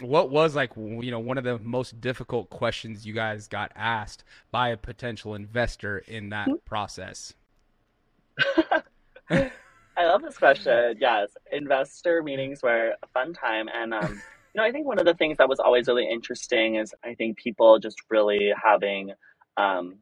what 0.00 0.30
was 0.30 0.56
like 0.56 0.72
you 0.76 1.10
know 1.10 1.20
one 1.20 1.38
of 1.38 1.44
the 1.44 1.58
most 1.60 2.00
difficult 2.00 2.50
questions 2.50 3.06
you 3.06 3.12
guys 3.12 3.48
got 3.48 3.72
asked 3.76 4.24
by 4.50 4.70
a 4.70 4.76
potential 4.76 5.34
investor 5.34 5.98
in 5.98 6.30
that 6.30 6.48
mm-hmm. 6.48 6.56
process? 6.66 7.34
I 9.96 10.06
love 10.06 10.22
this 10.22 10.36
question. 10.36 10.96
Yes, 10.98 11.30
investor 11.52 12.22
meetings 12.22 12.62
were 12.62 12.94
a 13.02 13.06
fun 13.08 13.32
time, 13.32 13.68
and 13.72 13.94
um, 13.94 14.12
you 14.12 14.60
know 14.60 14.64
I 14.64 14.72
think 14.72 14.86
one 14.86 14.98
of 14.98 15.06
the 15.06 15.14
things 15.14 15.38
that 15.38 15.48
was 15.48 15.60
always 15.60 15.86
really 15.86 16.08
interesting 16.08 16.76
is 16.76 16.92
I 17.04 17.14
think 17.14 17.36
people 17.36 17.78
just 17.78 17.98
really 18.10 18.52
having 18.60 19.12
um, 19.56 19.96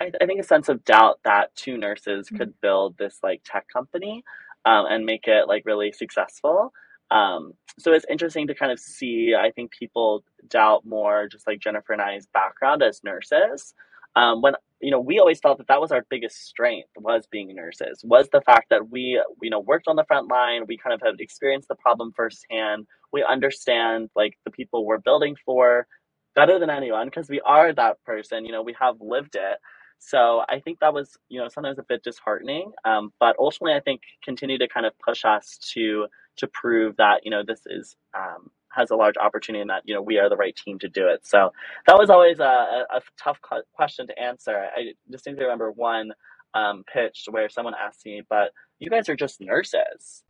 I, 0.00 0.10
I 0.20 0.26
think 0.26 0.40
a 0.40 0.44
sense 0.44 0.68
of 0.68 0.84
doubt 0.84 1.20
that 1.24 1.54
two 1.54 1.76
nurses 1.76 2.26
mm-hmm. 2.26 2.36
could 2.36 2.60
build 2.60 2.96
this 2.98 3.18
like 3.22 3.42
tech 3.44 3.66
company 3.72 4.24
um, 4.64 4.86
and 4.88 5.06
make 5.06 5.26
it 5.26 5.48
like 5.48 5.64
really 5.64 5.92
successful. 5.92 6.72
Um, 7.10 7.52
so 7.78 7.92
it's 7.92 8.06
interesting 8.10 8.48
to 8.48 8.54
kind 8.54 8.72
of 8.72 8.80
see. 8.80 9.34
I 9.38 9.50
think 9.52 9.70
people 9.70 10.24
doubt 10.48 10.84
more, 10.84 11.28
just 11.28 11.46
like 11.46 11.60
Jennifer 11.60 11.92
and 11.92 12.02
I's 12.02 12.26
background 12.26 12.82
as 12.82 13.04
nurses. 13.04 13.74
Um, 14.16 14.42
when 14.42 14.54
you 14.80 14.90
know, 14.90 15.00
we 15.00 15.18
always 15.18 15.40
felt 15.40 15.58
that 15.58 15.68
that 15.68 15.80
was 15.80 15.92
our 15.92 16.04
biggest 16.10 16.46
strength 16.46 16.90
was 16.96 17.26
being 17.30 17.54
nurses. 17.54 18.02
Was 18.04 18.28
the 18.30 18.42
fact 18.42 18.66
that 18.70 18.90
we, 18.90 19.22
you 19.40 19.50
know, 19.50 19.60
worked 19.60 19.88
on 19.88 19.96
the 19.96 20.04
front 20.04 20.28
line. 20.28 20.64
We 20.66 20.76
kind 20.76 20.92
of 20.94 21.00
have 21.04 21.14
experienced 21.18 21.68
the 21.68 21.76
problem 21.76 22.12
firsthand. 22.14 22.86
We 23.12 23.24
understand 23.24 24.10
like 24.14 24.36
the 24.44 24.50
people 24.50 24.84
we're 24.84 24.98
building 24.98 25.36
for 25.44 25.86
better 26.34 26.58
than 26.58 26.70
anyone 26.70 27.06
because 27.06 27.30
we 27.30 27.40
are 27.40 27.72
that 27.72 28.02
person. 28.04 28.44
You 28.44 28.52
know, 28.52 28.62
we 28.62 28.76
have 28.78 28.96
lived 29.00 29.36
it. 29.36 29.58
So 29.98 30.42
I 30.48 30.60
think 30.60 30.80
that 30.80 30.94
was, 30.94 31.16
you 31.28 31.40
know, 31.40 31.48
sometimes 31.48 31.78
a 31.78 31.82
bit 31.82 32.02
disheartening. 32.02 32.72
Um, 32.84 33.12
but 33.18 33.36
ultimately, 33.38 33.74
I 33.74 33.80
think 33.80 34.02
continue 34.24 34.58
to 34.58 34.68
kind 34.68 34.86
of 34.86 34.92
push 34.98 35.24
us 35.24 35.58
to 35.72 36.06
to 36.36 36.46
prove 36.46 36.96
that 36.96 37.20
you 37.24 37.30
know 37.30 37.42
this 37.46 37.60
is 37.66 37.96
um, 38.16 38.50
has 38.70 38.90
a 38.90 38.96
large 38.96 39.16
opportunity 39.16 39.60
and 39.60 39.70
that 39.70 39.82
you 39.84 39.94
know 39.94 40.02
we 40.02 40.18
are 40.18 40.28
the 40.28 40.36
right 40.36 40.54
team 40.56 40.78
to 40.80 40.88
do 40.88 41.08
it. 41.08 41.26
So 41.26 41.52
that 41.86 41.98
was 41.98 42.10
always 42.10 42.38
a, 42.40 42.84
a, 42.90 43.00
tough 43.18 43.38
question 43.74 44.06
to 44.06 44.18
answer. 44.18 44.68
I 44.76 44.92
distinctly 45.10 45.44
remember 45.44 45.72
one 45.72 46.12
um, 46.54 46.84
pitch 46.92 47.24
where 47.30 47.48
someone 47.48 47.74
asked 47.74 48.04
me, 48.04 48.22
"But 48.28 48.52
you 48.78 48.90
guys 48.90 49.08
are 49.08 49.16
just 49.16 49.40
nurses," 49.40 50.22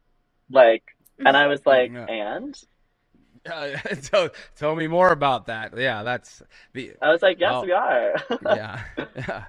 like, 0.50 0.84
and 1.18 1.36
I 1.36 1.48
was 1.48 1.64
like, 1.66 1.92
yeah. 1.92 2.06
"And." 2.06 2.58
Uh, 3.46 3.76
tell, 4.02 4.28
tell 4.56 4.74
me 4.74 4.88
more 4.88 5.12
about 5.12 5.46
that. 5.46 5.78
Yeah, 5.78 6.02
that's 6.02 6.42
the. 6.72 6.94
I 7.00 7.12
was 7.12 7.22
like, 7.22 7.38
yes, 7.38 7.62
we 7.62 7.70
are. 7.70 8.14
yeah, 8.42 8.82
yeah. 9.14 9.44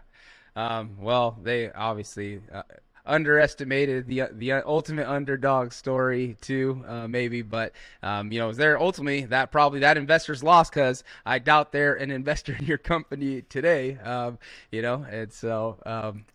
Um, 0.57 0.97
well, 0.99 1.37
they 1.43 1.71
obviously 1.71 2.41
uh, 2.51 2.63
underestimated 3.05 4.07
the 4.07 4.23
the 4.31 4.53
ultimate 4.53 5.07
underdog 5.07 5.71
story 5.71 6.35
too, 6.41 6.83
uh, 6.87 7.07
maybe. 7.07 7.43
But 7.43 7.73
um, 8.01 8.31
you 8.31 8.39
know, 8.39 8.51
there 8.51 8.79
ultimately 8.79 9.25
that 9.25 9.51
probably 9.51 9.81
that 9.81 9.97
investor's 9.97 10.43
lost 10.43 10.71
because 10.71 11.03
I 11.27 11.37
doubt 11.37 11.71
they're 11.71 11.93
an 11.93 12.09
investor 12.21 12.55
in 12.57 12.65
your 12.65 12.79
company 12.79 13.43
today. 13.43 13.97
Um, 13.97 14.39
you 14.71 14.81
know, 14.81 15.05
and 15.07 15.31
so 15.31 15.77
um, 15.85 16.25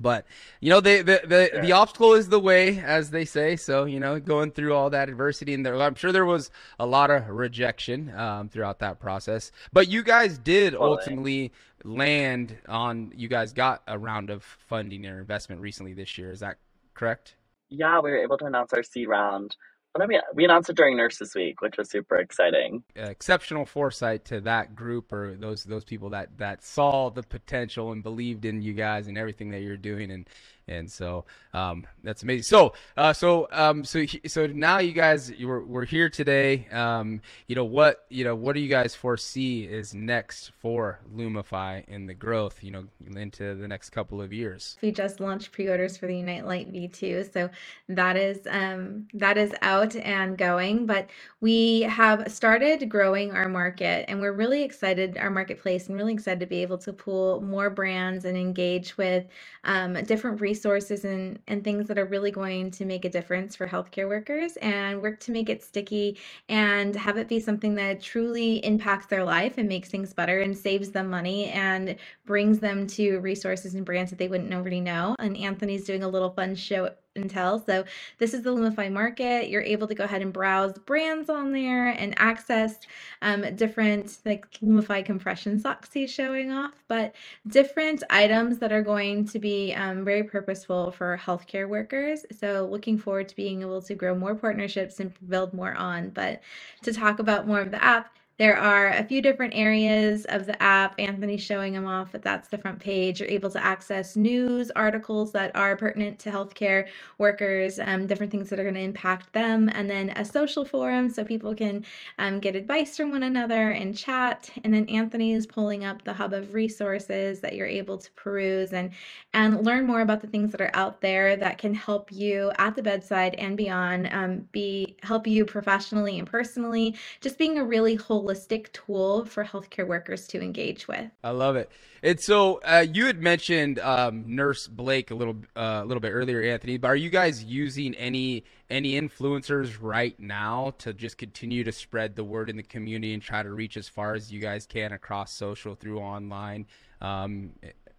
but 0.00 0.26
you 0.60 0.70
know, 0.70 0.80
the 0.80 1.02
the 1.02 1.20
the, 1.26 1.50
yeah. 1.52 1.60
the 1.60 1.72
obstacle 1.72 2.14
is 2.14 2.28
the 2.28 2.40
way, 2.40 2.78
as 2.78 3.10
they 3.10 3.24
say. 3.24 3.56
So 3.56 3.84
you 3.84 4.00
know, 4.00 4.20
going 4.20 4.52
through 4.52 4.74
all 4.74 4.90
that 4.90 5.08
adversity, 5.08 5.54
and 5.54 5.64
there, 5.64 5.80
I'm 5.80 5.94
sure 5.94 6.12
there 6.12 6.24
was 6.24 6.50
a 6.78 6.86
lot 6.86 7.10
of 7.10 7.28
rejection 7.28 8.14
um, 8.14 8.48
throughout 8.48 8.78
that 8.78 9.00
process. 9.00 9.50
But 9.72 9.88
you 9.88 10.02
guys 10.02 10.38
did 10.38 10.74
ultimately 10.74 11.52
land 11.84 12.56
on. 12.68 13.12
You 13.16 13.28
guys 13.28 13.52
got 13.52 13.82
a 13.86 13.98
round 13.98 14.30
of 14.30 14.42
funding 14.42 15.06
or 15.06 15.18
investment 15.18 15.60
recently 15.60 15.92
this 15.92 16.18
year. 16.18 16.30
Is 16.30 16.40
that 16.40 16.58
correct? 16.94 17.34
Yeah, 17.70 18.00
we 18.00 18.10
were 18.10 18.22
able 18.22 18.38
to 18.38 18.46
announce 18.46 18.72
our 18.72 18.82
seed 18.82 19.08
round 19.08 19.56
well, 19.94 20.04
I 20.04 20.06
mean, 20.06 20.20
we 20.34 20.44
announced 20.44 20.68
it 20.68 20.76
during 20.76 20.96
Nurses 20.96 21.34
Week, 21.34 21.60
which 21.62 21.76
was 21.78 21.90
super 21.90 22.16
exciting. 22.16 22.84
Uh, 22.96 23.04
exceptional 23.04 23.64
foresight 23.64 24.24
to 24.26 24.40
that 24.42 24.76
group 24.76 25.12
or 25.12 25.34
those 25.34 25.64
those 25.64 25.84
people 25.84 26.10
that 26.10 26.36
that 26.38 26.62
saw 26.62 27.10
the 27.10 27.22
potential 27.22 27.92
and 27.92 28.02
believed 28.02 28.44
in 28.44 28.60
you 28.60 28.74
guys 28.74 29.06
and 29.08 29.16
everything 29.16 29.50
that 29.50 29.62
you're 29.62 29.76
doing, 29.76 30.10
and 30.10 30.28
and 30.68 30.90
so 30.90 31.24
um, 31.54 31.86
that's 32.04 32.22
amazing. 32.22 32.42
So, 32.42 32.74
uh, 32.96 33.12
so, 33.12 33.48
um, 33.50 33.84
so, 33.84 34.04
so 34.26 34.46
now 34.46 34.78
you 34.78 34.92
guys, 34.92 35.32
we're, 35.40 35.64
we're 35.64 35.84
here 35.84 36.08
today. 36.08 36.68
Um, 36.70 37.20
you 37.46 37.56
know 37.56 37.64
what, 37.64 38.04
you 38.10 38.24
know, 38.24 38.34
what 38.34 38.54
do 38.54 38.60
you 38.60 38.68
guys 38.68 38.94
foresee 38.94 39.64
is 39.64 39.94
next 39.94 40.52
for 40.60 41.00
Lumify 41.14 41.84
and 41.88 42.08
the 42.08 42.14
growth, 42.14 42.62
you 42.62 42.70
know, 42.70 42.84
into 43.16 43.54
the 43.54 43.66
next 43.66 43.90
couple 43.90 44.20
of 44.20 44.32
years? 44.32 44.76
We 44.82 44.92
just 44.92 45.20
launched 45.20 45.52
pre-orders 45.52 45.96
for 45.96 46.06
the 46.06 46.16
Unite 46.16 46.46
Light 46.46 46.72
V2, 46.72 47.32
so 47.32 47.48
that 47.88 48.16
is 48.16 48.46
um, 48.50 49.08
that 49.14 49.38
is 49.38 49.52
out 49.62 49.96
and 49.96 50.36
going. 50.36 50.86
But 50.86 51.08
we 51.40 51.82
have 51.82 52.30
started 52.30 52.88
growing 52.88 53.32
our 53.32 53.48
market, 53.48 54.04
and 54.08 54.20
we're 54.20 54.32
really 54.32 54.62
excited, 54.62 55.16
our 55.16 55.30
marketplace, 55.30 55.88
and 55.88 55.96
really 55.96 56.12
excited 56.12 56.40
to 56.40 56.46
be 56.46 56.62
able 56.62 56.78
to 56.78 56.92
pull 56.92 57.40
more 57.40 57.70
brands 57.70 58.24
and 58.24 58.36
engage 58.36 58.96
with 58.98 59.26
um, 59.64 59.94
different 60.04 60.40
resources 60.40 60.57
resources 60.58 61.04
and, 61.04 61.38
and 61.46 61.62
things 61.62 61.86
that 61.86 61.98
are 61.98 62.04
really 62.04 62.32
going 62.32 62.68
to 62.68 62.84
make 62.84 63.04
a 63.04 63.08
difference 63.08 63.54
for 63.54 63.68
healthcare 63.68 64.08
workers 64.08 64.56
and 64.56 65.00
work 65.00 65.20
to 65.20 65.30
make 65.30 65.48
it 65.48 65.62
sticky 65.62 66.18
and 66.48 66.96
have 66.96 67.16
it 67.16 67.28
be 67.28 67.38
something 67.38 67.76
that 67.76 68.02
truly 68.02 68.56
impacts 68.64 69.06
their 69.06 69.22
life 69.22 69.54
and 69.56 69.68
makes 69.68 69.88
things 69.88 70.12
better 70.12 70.40
and 70.40 70.56
saves 70.58 70.90
them 70.90 71.08
money 71.08 71.46
and 71.50 71.94
brings 72.26 72.58
them 72.58 72.88
to 72.88 73.18
resources 73.20 73.76
and 73.76 73.84
brands 73.84 74.10
that 74.10 74.18
they 74.18 74.26
wouldn't 74.26 74.52
already 74.52 74.80
know. 74.80 75.14
And 75.20 75.36
Anthony's 75.36 75.84
doing 75.84 76.02
a 76.02 76.08
little 76.08 76.30
fun 76.30 76.56
show 76.56 76.90
and 77.20 77.30
tell. 77.30 77.58
So 77.64 77.84
this 78.18 78.34
is 78.34 78.42
the 78.42 78.54
Lumify 78.54 78.90
market. 78.90 79.48
You're 79.48 79.62
able 79.62 79.86
to 79.88 79.94
go 79.94 80.04
ahead 80.04 80.22
and 80.22 80.32
browse 80.32 80.78
brands 80.78 81.28
on 81.28 81.52
there 81.52 81.88
and 81.88 82.14
access 82.18 82.78
um, 83.22 83.54
different 83.56 84.18
like 84.24 84.50
Lumify 84.60 85.04
compression 85.04 85.58
socks 85.58 85.90
he's 85.92 86.10
showing 86.10 86.50
off, 86.50 86.74
but 86.88 87.14
different 87.46 88.02
items 88.10 88.58
that 88.58 88.72
are 88.72 88.82
going 88.82 89.26
to 89.26 89.38
be 89.38 89.74
um, 89.74 90.04
very 90.04 90.22
purposeful 90.22 90.90
for 90.90 91.20
healthcare 91.22 91.68
workers. 91.68 92.24
So 92.38 92.68
looking 92.70 92.98
forward 92.98 93.28
to 93.28 93.36
being 93.36 93.62
able 93.62 93.82
to 93.82 93.94
grow 93.94 94.14
more 94.14 94.34
partnerships 94.34 95.00
and 95.00 95.12
build 95.28 95.52
more 95.52 95.74
on. 95.74 96.10
But 96.10 96.40
to 96.82 96.92
talk 96.92 97.18
about 97.18 97.46
more 97.46 97.60
of 97.60 97.70
the 97.70 97.82
app, 97.82 98.10
there 98.38 98.58
are 98.58 98.88
a 98.90 99.04
few 99.04 99.22
different 99.22 99.54
areas 99.56 100.26
of 100.26 100.46
the 100.46 100.60
app. 100.62 100.94
Anthony's 100.98 101.42
showing 101.42 101.74
them 101.74 101.86
off, 101.86 102.10
but 102.12 102.22
that's 102.22 102.48
the 102.48 102.58
front 102.58 102.80
page. 102.80 103.20
You're 103.20 103.30
able 103.30 103.50
to 103.50 103.64
access 103.64 104.16
news, 104.16 104.70
articles 104.76 105.32
that 105.32 105.56
are 105.56 105.76
pertinent 105.76 106.18
to 106.20 106.30
healthcare 106.30 106.88
workers, 107.18 107.78
um, 107.80 108.06
different 108.08 108.32
things 108.32 108.50
that 108.50 108.60
are 108.60 108.64
going 108.64 108.74
to 108.74 108.80
impact 108.80 109.32
them, 109.34 109.70
and 109.74 109.90
then 109.90 110.10
a 110.16 110.24
social 110.24 110.64
forum 110.64 111.10
so 111.10 111.24
people 111.24 111.54
can 111.54 111.84
um, 112.18 112.40
get 112.40 112.56
advice 112.56 112.96
from 112.96 113.12
one 113.12 113.24
another 113.24 113.70
and 113.70 113.96
chat. 113.96 114.50
And 114.64 114.74
then 114.74 114.88
Anthony 114.88 115.32
is 115.34 115.46
pulling 115.46 115.84
up 115.84 116.04
the 116.04 116.14
hub 116.14 116.32
of 116.32 116.54
resources 116.54 117.40
that 117.40 117.54
you're 117.56 117.66
able 117.66 117.98
to 117.98 118.10
peruse 118.12 118.72
and 118.72 118.90
and 119.34 119.64
learn 119.64 119.86
more 119.86 120.02
about 120.02 120.20
the 120.22 120.26
things 120.28 120.52
that 120.52 120.60
are 120.60 120.72
out 120.74 121.00
there 121.02 121.36
that 121.36 121.58
can 121.58 121.74
help 121.74 122.12
you 122.12 122.52
at 122.58 122.76
the 122.76 122.82
bedside 122.82 123.34
and 123.36 123.56
beyond 123.56 124.08
um, 124.12 124.48
be 124.52 124.96
help 125.04 125.26
you 125.26 125.44
professionally 125.44 126.18
and 126.18 126.28
personally 126.28 126.96
just 127.22 127.38
being 127.38 127.58
a 127.58 127.64
really 127.64 127.96
holistic 127.98 128.27
tool 128.72 129.24
for 129.24 129.44
healthcare 129.44 129.86
workers 129.86 130.26
to 130.26 130.40
engage 130.40 130.88
with 130.88 131.10
i 131.24 131.30
love 131.30 131.56
it 131.56 131.70
and 132.02 132.20
so 132.20 132.60
uh, 132.64 132.84
you 132.92 133.06
had 133.06 133.20
mentioned 133.20 133.78
um, 133.80 134.24
nurse 134.26 134.66
blake 134.66 135.10
a 135.10 135.14
little 135.14 135.36
uh, 135.56 135.80
a 135.82 135.84
little 135.84 136.00
bit 136.00 136.10
earlier 136.10 136.42
anthony 136.42 136.76
but 136.76 136.88
are 136.88 136.96
you 136.96 137.10
guys 137.10 137.44
using 137.44 137.94
any 137.94 138.44
any 138.70 139.00
influencers 139.00 139.76
right 139.80 140.18
now 140.20 140.72
to 140.78 140.92
just 140.92 141.18
continue 141.18 141.64
to 141.64 141.72
spread 141.72 142.14
the 142.16 142.24
word 142.24 142.50
in 142.50 142.56
the 142.56 142.62
community 142.62 143.14
and 143.14 143.22
try 143.22 143.42
to 143.42 143.50
reach 143.50 143.76
as 143.76 143.88
far 143.88 144.14
as 144.14 144.32
you 144.32 144.40
guys 144.40 144.66
can 144.66 144.92
across 144.92 145.32
social 145.32 145.74
through 145.74 145.98
online 145.98 146.66
um, 147.00 147.52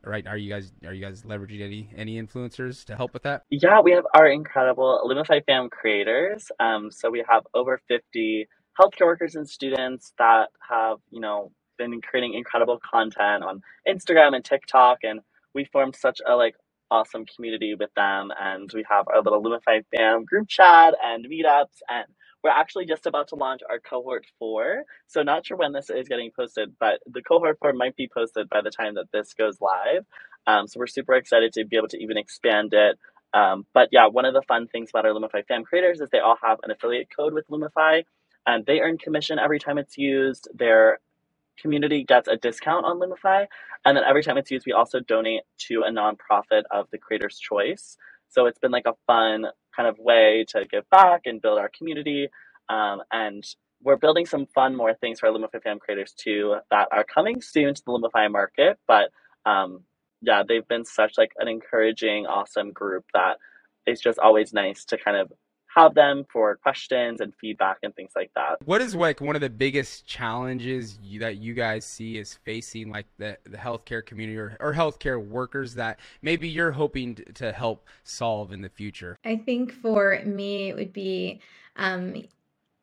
right? 0.04 0.26
Are 0.28 0.38
you 0.38 0.50
guys 0.50 0.72
are 0.86 0.94
you 0.94 1.04
guys 1.04 1.24
leveraging 1.24 1.62
any 1.62 1.90
any 1.96 2.22
influencers 2.22 2.86
to 2.86 2.96
help 2.96 3.14
with 3.14 3.24
that? 3.24 3.44
Yeah, 3.50 3.82
we 3.82 3.92
have 3.92 4.06
our 4.14 4.28
incredible 4.28 5.02
Lumify 5.06 5.44
fam 5.46 5.70
creators. 5.70 6.52
Um, 6.60 6.92
so 6.92 7.10
we 7.10 7.24
have 7.28 7.44
over 7.54 7.82
fifty 7.88 8.48
healthcare 8.80 9.08
workers 9.08 9.36
and 9.36 9.50
students 9.50 10.14
that 10.20 10.50
have 10.70 11.00
you 11.12 11.22
know 11.22 11.52
been 11.78 12.02
creating 12.02 12.36
incredible 12.36 12.80
content 12.80 13.44
on 13.44 13.62
Instagram 13.88 14.36
and 14.36 14.46
TikTok, 14.46 15.00
and 15.04 15.22
we 15.56 15.66
formed 15.66 15.96
such 15.96 16.22
a 16.28 16.36
like 16.36 16.56
awesome 16.92 17.26
community 17.26 17.76
with 17.76 17.94
them. 17.96 18.32
And 18.40 18.72
we 18.74 18.86
have 18.90 19.08
our 19.10 19.22
little 19.22 19.44
Lumify 19.44 19.84
fam 19.96 20.26
group 20.26 20.48
chat 20.50 20.96
and 21.04 21.26
meetups 21.26 21.80
and 21.90 22.06
we're 22.44 22.52
actually 22.52 22.86
just 22.86 23.06
about 23.06 23.28
to 23.30 23.36
launch 23.36 23.62
our 23.70 23.80
cohort 23.80 24.26
four. 24.38 24.84
So 25.08 25.24
not 25.24 25.46
sure 25.46 25.58
when 25.58 25.74
this 25.74 25.90
is 25.90 26.08
getting 26.08 26.32
posted, 26.36 26.74
but 26.80 27.00
the 27.06 27.22
cohort 27.22 27.58
four 27.60 27.74
might 27.74 27.96
be 27.96 28.10
posted 28.14 28.50
by 28.50 28.62
the 28.62 28.72
time 28.72 28.96
that 28.96 29.12
this 29.12 29.34
goes 29.34 29.58
live. 29.60 30.06
Um, 30.48 30.68
so 30.68 30.80
we're 30.80 30.88
super 30.88 31.16
excited 31.16 31.54
to 31.54 31.66
be 31.66 31.76
able 31.76 31.90
to 31.90 32.02
even 32.02 32.18
expand 32.18 32.74
it. 32.74 32.98
Um, 33.34 33.66
but 33.74 33.90
yeah, 33.92 34.08
one 34.08 34.26
of 34.26 34.34
the 34.34 34.42
fun 34.44 34.68
things 34.68 34.90
about 34.90 35.06
our 35.06 35.12
Lumify 35.14 35.46
fam 35.48 35.64
creators 35.64 36.00
is 36.02 36.10
they 36.12 36.20
all 36.20 36.38
have 36.42 36.60
an 36.64 36.72
affiliate 36.72 37.10
code 37.16 37.34
with 37.34 37.48
Lumify, 37.50 38.06
and 38.50 38.66
they 38.66 38.80
earn 38.80 38.98
commission 38.98 39.38
every 39.38 39.60
time 39.60 39.78
it's 39.78 39.96
used. 39.98 40.48
Their 40.56 41.00
community 41.62 42.04
gets 42.04 42.28
a 42.28 42.36
discount 42.36 42.84
on 42.84 43.00
Lumify, 43.00 43.46
and 43.86 43.96
then 43.96 44.04
every 44.04 44.24
time 44.24 44.38
it's 44.38 44.50
used, 44.50 44.66
we 44.66 44.74
also 44.74 45.00
donate 45.00 45.42
to 45.68 45.84
a 45.84 45.92
nonprofit 45.92 46.64
of 46.72 46.88
the 46.92 46.98
creator's 46.98 47.38
choice. 47.38 47.96
So 48.30 48.48
it's 48.48 48.58
been 48.58 48.72
like 48.72 48.88
a 48.88 48.96
fun 49.06 49.46
kind 49.76 49.88
of 49.88 50.00
way 50.00 50.46
to 50.50 50.66
give 50.66 50.90
back 50.90 51.22
and 51.26 51.42
build 51.42 51.60
our 51.60 51.70
community. 51.70 52.28
Um, 52.70 53.02
and 53.12 53.44
we're 53.84 53.98
building 53.98 54.26
some 54.26 54.48
fun 54.48 54.76
more 54.76 54.94
things 54.96 55.20
for 55.20 55.28
our 55.28 55.34
Lumify 55.34 55.62
fam 55.62 55.80
creators 55.80 56.14
too 56.14 56.58
that 56.72 56.88
are 56.92 57.04
coming 57.04 57.42
soon 57.42 57.74
to 57.76 57.82
the 57.86 57.92
Lumify 57.92 58.32
market. 58.32 58.78
But 58.88 59.12
um, 59.46 59.82
yeah, 60.22 60.44
they've 60.48 60.68
been 60.68 60.86
such 60.86 61.18
like 61.18 61.32
an 61.38 61.48
encouraging, 61.48 62.26
awesome 62.26 62.72
group 62.72 63.06
that 63.14 63.38
it's 63.86 64.02
just 64.02 64.20
always 64.20 64.54
nice 64.54 64.86
to 64.86 64.98
kind 64.98 65.18
of 65.18 65.32
have 65.76 65.94
them 65.94 66.26
for 66.32 66.56
questions 66.58 67.22
and 67.22 67.34
feedback 67.40 67.78
and 67.84 67.96
things 67.96 68.12
like 68.16 68.32
that. 68.36 68.58
What 68.66 68.82
is 68.82 68.96
like 68.96 69.22
one 69.22 69.36
of 69.36 69.42
the 69.42 69.50
biggest 69.50 70.06
challenges 70.06 70.98
you, 71.04 71.20
that 71.20 71.38
you 71.38 71.54
guys 71.54 71.86
see 71.86 72.18
is 72.18 72.34
facing 72.44 72.90
like 72.90 73.06
the, 73.18 73.38
the 73.44 73.58
healthcare 73.58 74.06
community 74.06 74.38
or, 74.38 74.58
or 74.60 74.74
healthcare 74.74 75.24
workers 75.24 75.76
that 75.76 76.00
maybe 76.22 76.50
you're 76.50 76.72
hoping 76.72 77.16
to, 77.16 77.24
to 77.34 77.52
help 77.52 77.86
solve 78.04 78.52
in 78.52 78.62
the 78.62 78.70
future? 78.70 79.18
I 79.24 79.38
think 79.38 79.72
for 79.72 80.20
me, 80.26 80.70
it 80.70 80.76
would 80.76 80.94
be 80.94 81.42
um, 81.76 82.24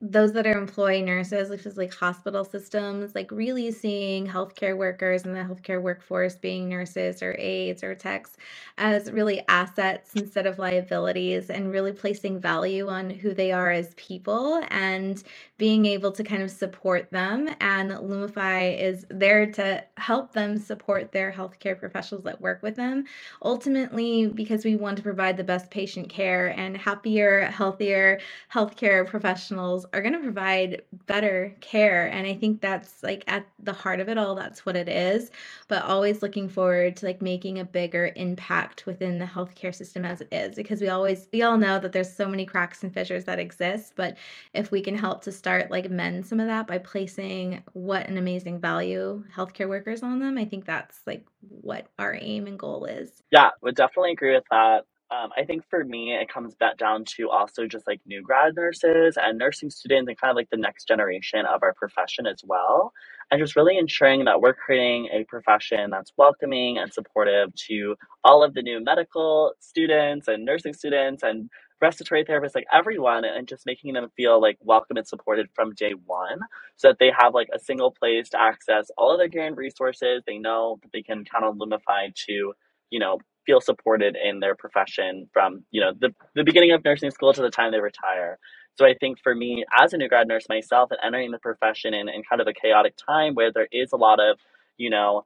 those 0.03 0.33
that 0.35 0.47
are 0.47 0.59
employing 0.59 1.07
nurses, 1.07 1.49
which 1.49 1.65
is 1.67 1.79
like 1.79 1.93
hospital 1.95 2.45
systems, 2.45 3.15
like 3.15 3.31
really 3.33 3.71
seeing 3.73 4.27
healthcare 4.27 4.77
workers 4.77 5.25
and 5.25 5.35
the 5.35 5.41
healthcare 5.41 5.81
workforce 5.81 6.37
being 6.37 6.69
nurses 6.69 7.23
or 7.23 7.35
aides 7.39 7.83
or 7.83 7.95
techs 7.95 8.37
as 8.79 9.11
really 9.11 9.43
assets 9.49 10.13
instead 10.15 10.47
of 10.47 10.59
liabilities 10.59 11.49
and 11.51 11.73
really 11.73 11.93
placing 11.93 12.39
value 12.39 12.89
on 12.89 13.09
who 13.09 13.33
they 13.33 13.53
are 13.53 13.71
as 13.71 13.95
people 13.95 14.63
and 14.71 15.23
being 15.59 15.87
able 15.87 16.13
to 16.13 16.23
kind 16.23 16.43
of 16.43 16.51
support 16.51 17.11
them. 17.11 17.49
And 17.61 17.91
Lumify 17.91 18.79
is 18.79 19.07
there 19.09 19.51
to 19.53 19.83
help 19.97 20.33
them 20.33 20.59
support 20.59 21.13
their 21.13 21.33
healthcare 21.33 21.79
professionals 21.79 22.25
that 22.25 22.41
work 22.41 22.63
with 22.63 22.77
them. 22.77 23.05
Ultimately, 23.43 24.27
because 24.27 24.65
we 24.65 24.77
want 24.77 24.99
to 24.99 25.03
provide 25.03 25.37
the 25.37 25.45
best 25.45 25.71
patient 25.71 26.11
care 26.11 26.49
and 26.49 26.77
happier, 26.77 27.47
healthier 27.47 28.21
healthcare 28.53 29.07
professionals 29.07 29.87
are 29.95 30.03
going 30.03 30.13
to 30.13 30.21
provide 30.21 30.83
better 31.07 31.55
care. 31.61 32.07
And 32.09 32.27
I 32.27 32.35
think 32.35 32.61
that's 32.61 33.03
like 33.03 33.25
at 33.27 33.47
the 33.59 33.73
heart 33.73 34.01
of 34.01 34.11
it 34.11 34.19
all, 34.19 34.35
that's 34.35 34.67
what 34.67 34.77
it 34.77 34.89
is. 34.89 35.31
But 35.69 35.85
always 35.85 36.21
looking 36.23 36.49
forward 36.49 36.97
to 36.97 37.07
like 37.07 37.23
making 37.23 37.59
a 37.59 37.65
bigger 37.65 38.13
impact 38.17 38.85
within 38.85 39.19
the 39.19 39.25
healthcare 39.25 39.75
system 39.75 40.05
as 40.05 40.21
it 40.21 40.29
is, 40.31 40.55
because 40.55 40.83
we 40.83 40.89
always, 40.89 41.29
we 41.33 41.43
all 41.43 41.57
know 41.57 41.79
that 41.79 41.93
there's 41.93 42.13
so 42.13 42.29
many 42.29 42.45
cracks 42.45 42.83
and 42.83 42.93
fissures 42.93 43.25
that 43.25 43.39
exist. 43.39 43.95
But 43.97 44.19
if 44.53 44.71
we 44.71 44.83
can 44.83 44.97
help 44.97 45.23
to 45.23 45.33
start 45.47 45.71
like 45.71 45.89
mend 45.89 46.27
some 46.27 46.41
of 46.41 46.49
that 46.49 46.67
by 46.67 46.77
placing 46.77 47.63
what 47.73 48.09
an 48.09 48.19
amazing 48.19 48.61
value 48.61 49.23
healthcare 49.33 49.69
workers 49.69 50.03
on 50.03 50.19
them, 50.19 50.37
I 50.37 50.45
think 50.45 50.65
that's 50.65 50.99
like 51.07 51.25
what 51.41 51.87
our 52.01 52.19
aim 52.21 52.49
and 52.49 52.59
goal 52.59 52.85
is. 52.87 53.23
Yeah, 53.31 53.51
would 53.63 53.77
definitely 53.77 54.11
agree 54.11 54.35
with 54.35 54.43
that. 54.51 54.87
Um, 55.13 55.31
I 55.39 55.45
think 55.45 55.63
for 55.71 55.85
me, 55.85 56.17
it 56.17 56.29
comes 56.29 56.57
back 56.57 56.79
down 56.79 57.05
to 57.17 57.31
also 57.31 57.69
just 57.69 57.87
like 57.87 58.01
new 58.07 58.23
grad 58.23 58.57
nurses 58.57 59.17
and 59.23 59.39
nursing 59.39 59.71
students 59.71 60.09
and 60.09 60.21
kind 60.21 60.33
of 60.33 60.37
like 60.37 60.51
the 60.51 60.57
next 60.57 60.89
generation 60.89 61.47
of 61.47 61.63
our 61.63 61.75
profession 61.75 62.27
as 62.27 62.43
well. 62.45 62.93
And 63.31 63.41
just 63.41 63.55
really 63.55 63.79
ensuring 63.79 64.25
that 64.25 64.41
we're 64.41 64.53
creating 64.53 65.11
a 65.13 65.23
profession 65.29 65.91
that's 65.91 66.13
welcoming 66.17 66.79
and 66.79 66.93
supportive 66.93 67.55
to 67.69 67.95
all 68.25 68.43
of 68.43 68.53
the 68.55 68.63
new 68.63 68.83
medical 68.83 69.53
students 69.61 70.27
and 70.27 70.45
nursing 70.45 70.73
students 70.73 71.23
and 71.23 71.49
respiratory 71.81 72.25
therapists, 72.25 72.55
like 72.55 72.67
everyone, 72.73 73.25
and 73.25 73.47
just 73.47 73.67
making 73.67 73.93
them 73.93 74.11
feel 74.17 74.41
like 74.41 74.59
welcome 74.61 74.97
and 74.97 75.07
supported 75.07 75.49
from 75.55 75.75
day 75.75 75.93
one 76.07 76.41
so 76.77 76.89
that 76.89 76.99
they 76.99 77.11
have 77.17 77.35
like 77.35 77.49
a 77.55 77.59
single 77.59 77.91
place 77.91 78.31
to 78.31 78.41
access 78.41 78.91
all 78.97 79.13
of 79.13 79.19
their 79.19 79.29
gear 79.29 79.47
and 79.47 79.57
resources. 79.57 80.23
They 80.27 80.39
know 80.39 80.79
that 80.83 80.93
they 80.93 81.03
can 81.03 81.25
count 81.25 81.45
on 81.45 81.59
Lumify 81.59 82.15
to, 82.27 82.55
you 82.91 82.99
know, 82.99 83.19
feel 83.45 83.61
supported 83.61 84.17
in 84.17 84.41
their 84.41 84.55
profession 84.55 85.29
from, 85.33 85.65
you 85.71 85.81
know, 85.81 85.93
the, 85.99 86.13
the 86.35 86.45
beginning 86.45 86.73
of 86.73 86.85
nursing 86.85 87.11
school 87.11 87.33
to 87.33 87.43
the 87.43 87.51
time 87.51 87.73
they 87.73 87.81
retire. 87.81 88.39
So 88.75 88.85
I 88.85 88.95
think 88.99 89.19
for 89.23 89.35
me, 89.35 89.65
as 89.81 89.93
a 89.93 89.97
new 89.97 90.09
grad 90.09 90.29
nurse 90.29 90.47
myself 90.49 90.91
and 90.91 91.01
entering 91.03 91.31
the 91.31 91.39
profession 91.39 91.95
in, 91.95 92.09
in 92.09 92.23
kind 92.29 92.41
of 92.41 92.49
a 92.49 92.53
chaotic 92.53 92.95
time 92.97 93.35
where 93.35 93.53
there 93.53 93.69
is 93.73 93.93
a 93.93 93.97
lot 93.97 94.21
of, 94.21 94.39
you 94.77 94.91
know, 94.91 95.25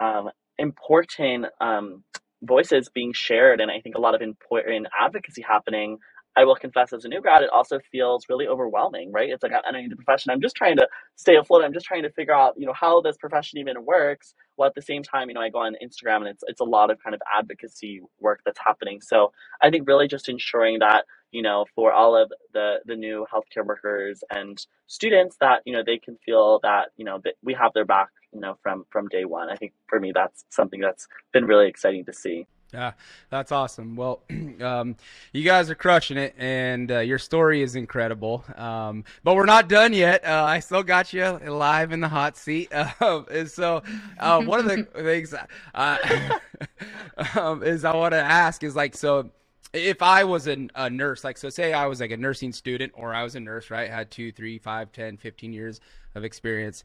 um, 0.00 0.30
important 0.58 1.46
um, 1.60 2.04
voices 2.42 2.88
being 2.92 3.12
shared 3.12 3.60
and 3.60 3.70
I 3.70 3.80
think 3.80 3.96
a 3.96 4.00
lot 4.00 4.14
of 4.14 4.22
important 4.22 4.86
advocacy 4.98 5.42
happening, 5.42 5.98
I 6.36 6.44
will 6.44 6.54
confess 6.54 6.92
as 6.92 7.04
a 7.04 7.08
new 7.08 7.22
grad, 7.22 7.42
it 7.42 7.50
also 7.50 7.78
feels 7.90 8.26
really 8.28 8.46
overwhelming, 8.46 9.10
right? 9.10 9.30
It's 9.30 9.42
like 9.42 9.52
I'm 9.52 9.62
entering 9.66 9.88
the 9.88 9.96
profession. 9.96 10.30
I'm 10.30 10.42
just 10.42 10.54
trying 10.54 10.76
to 10.76 10.86
stay 11.16 11.36
afloat. 11.36 11.64
I'm 11.64 11.72
just 11.72 11.86
trying 11.86 12.02
to 12.02 12.10
figure 12.10 12.34
out, 12.34 12.54
you 12.58 12.66
know, 12.66 12.74
how 12.74 13.00
this 13.00 13.16
profession 13.16 13.58
even 13.58 13.84
works. 13.86 14.34
While 14.56 14.68
at 14.68 14.74
the 14.74 14.82
same 14.82 15.02
time, 15.02 15.28
you 15.28 15.34
know, 15.34 15.40
I 15.40 15.48
go 15.48 15.60
on 15.60 15.76
Instagram 15.82 16.18
and 16.18 16.28
it's 16.28 16.44
it's 16.46 16.60
a 16.60 16.64
lot 16.64 16.90
of 16.90 17.02
kind 17.02 17.14
of 17.14 17.22
advocacy 17.36 18.02
work 18.20 18.40
that's 18.44 18.60
happening. 18.64 19.00
So 19.00 19.32
I 19.62 19.70
think 19.70 19.88
really 19.88 20.08
just 20.08 20.28
ensuring 20.28 20.80
that, 20.80 21.06
you 21.32 21.42
know, 21.42 21.64
for 21.74 21.92
all 21.92 22.14
of 22.16 22.30
the 22.52 22.76
the 22.84 22.96
new 22.96 23.26
healthcare 23.32 23.64
workers 23.66 24.22
and 24.30 24.58
students 24.88 25.36
that, 25.40 25.62
you 25.64 25.72
know, 25.72 25.82
they 25.84 25.98
can 25.98 26.18
feel 26.24 26.60
that, 26.62 26.90
you 26.96 27.04
know, 27.06 27.20
that 27.24 27.34
we 27.42 27.54
have 27.54 27.72
their 27.74 27.86
back, 27.86 28.08
you 28.36 28.42
know, 28.42 28.58
from 28.62 28.84
from 28.90 29.08
day 29.08 29.24
one. 29.24 29.48
I 29.48 29.56
think 29.56 29.72
for 29.88 29.98
me 29.98 30.12
that's 30.14 30.44
something 30.50 30.80
that's 30.80 31.08
been 31.32 31.46
really 31.46 31.68
exciting 31.68 32.04
to 32.04 32.12
see. 32.12 32.46
Yeah, 32.72 32.92
that's 33.30 33.52
awesome. 33.52 33.96
Well, 33.96 34.22
um, 34.60 34.96
you 35.32 35.42
guys 35.44 35.70
are 35.70 35.74
crushing 35.74 36.18
it, 36.18 36.34
and 36.36 36.90
uh, 36.90 36.98
your 36.98 37.18
story 37.18 37.62
is 37.62 37.76
incredible. 37.76 38.44
Um, 38.56 39.04
but 39.24 39.36
we're 39.36 39.46
not 39.46 39.68
done 39.68 39.92
yet. 39.92 40.24
Uh, 40.24 40.44
I 40.44 40.60
still 40.60 40.82
got 40.82 41.12
you 41.12 41.24
live 41.24 41.92
in 41.92 42.00
the 42.00 42.08
hot 42.08 42.36
seat. 42.36 42.72
Uh, 42.72 43.22
and 43.30 43.50
so, 43.50 43.82
uh, 44.18 44.42
one 44.42 44.60
of 44.60 44.66
the 44.66 44.82
things 44.94 45.34
uh, 45.74 46.28
um, 47.36 47.62
is 47.62 47.84
I 47.84 47.94
want 47.94 48.12
to 48.12 48.20
ask 48.20 48.62
is 48.62 48.76
like, 48.76 48.94
so 48.94 49.30
if 49.72 50.02
I 50.02 50.24
was 50.24 50.46
a, 50.48 50.68
a 50.74 50.90
nurse, 50.90 51.24
like, 51.24 51.38
so 51.38 51.48
say 51.48 51.72
I 51.72 51.86
was 51.86 52.00
like 52.00 52.10
a 52.10 52.16
nursing 52.16 52.52
student, 52.52 52.92
or 52.94 53.14
I 53.14 53.22
was 53.22 53.36
a 53.36 53.40
nurse, 53.40 53.70
right? 53.70 53.88
Had 53.88 54.10
two, 54.10 54.32
three, 54.32 54.58
five, 54.58 54.92
ten, 54.92 55.16
fifteen 55.16 55.52
years 55.52 55.80
of 56.14 56.24
experience. 56.24 56.82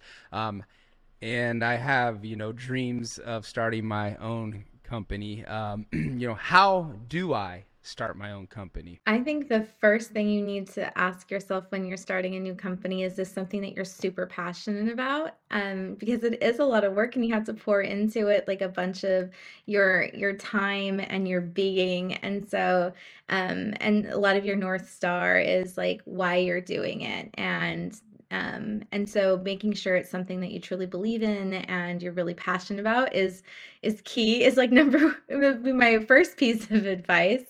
And 1.22 1.64
I 1.64 1.76
have, 1.76 2.26
you 2.26 2.36
know, 2.36 2.52
dreams 2.52 3.18
of 3.20 3.46
starting 3.46 3.86
my 3.86 4.16
own 4.16 4.66
company. 4.84 5.46
Um, 5.46 5.86
you 5.92 6.28
know, 6.28 6.34
how 6.34 6.94
do 7.08 7.34
I 7.34 7.66
start 7.84 8.18
my 8.18 8.32
own 8.32 8.48
company? 8.48 9.00
I 9.08 9.20
think 9.20 9.50
the 9.50 9.62
first 9.80 10.12
thing 10.12 10.30
you 10.30 10.44
need 10.44 10.68
to 10.70 10.96
ask 10.98 11.32
yourself 11.32 11.66
when 11.70 11.86
you're 11.86 11.98
starting 11.98 12.36
a 12.36 12.40
new 12.40 12.54
company 12.54 13.04
is 13.04 13.16
this 13.16 13.32
something 13.32 13.62
that 13.62 13.74
you're 13.74 13.86
super 13.86 14.26
passionate 14.26 14.92
about? 14.92 15.36
Um, 15.50 15.96
because 15.96 16.24
it 16.24 16.42
is 16.44 16.60
a 16.60 16.66
lot 16.66 16.84
of 16.84 16.94
work 16.94 17.16
and 17.16 17.26
you 17.26 17.34
have 17.34 17.46
to 17.46 17.54
pour 17.54 17.82
into 17.82 18.28
it 18.28 18.48
like 18.48 18.62
a 18.62 18.70
bunch 18.70 19.04
of 19.04 19.32
your 19.66 20.06
your 20.14 20.34
time 20.34 21.00
and 21.00 21.28
your 21.28 21.42
being. 21.42 22.14
And 22.16 22.48
so 22.48 22.94
um, 23.30 23.74
and 23.80 24.06
a 24.08 24.18
lot 24.18 24.36
of 24.36 24.46
your 24.46 24.56
North 24.56 24.90
Star 24.90 25.40
is 25.40 25.78
like 25.78 26.02
why 26.06 26.38
you're 26.38 26.62
doing 26.62 27.02
it. 27.02 27.30
And 27.36 28.00
um, 28.32 28.84
and 28.92 29.10
so 29.10 29.40
making 29.44 29.74
sure 29.74 29.96
it's 29.98 30.10
something 30.12 30.42
that 30.42 30.52
you 30.52 30.60
truly 30.62 30.88
believe 30.88 31.24
in 31.24 31.54
and 31.54 32.04
you're 32.04 32.14
really 32.14 32.36
passionate 32.36 32.82
about 32.82 33.16
is 33.16 33.44
is 33.84 34.02
key. 34.06 34.44
Is 34.46 34.58
like 34.58 34.72
number 34.74 35.18
would 35.30 35.64
be 35.64 35.74
my 35.74 36.00
first 36.06 36.38
piece 36.38 36.72
of 36.72 36.88
advice. 36.88 37.46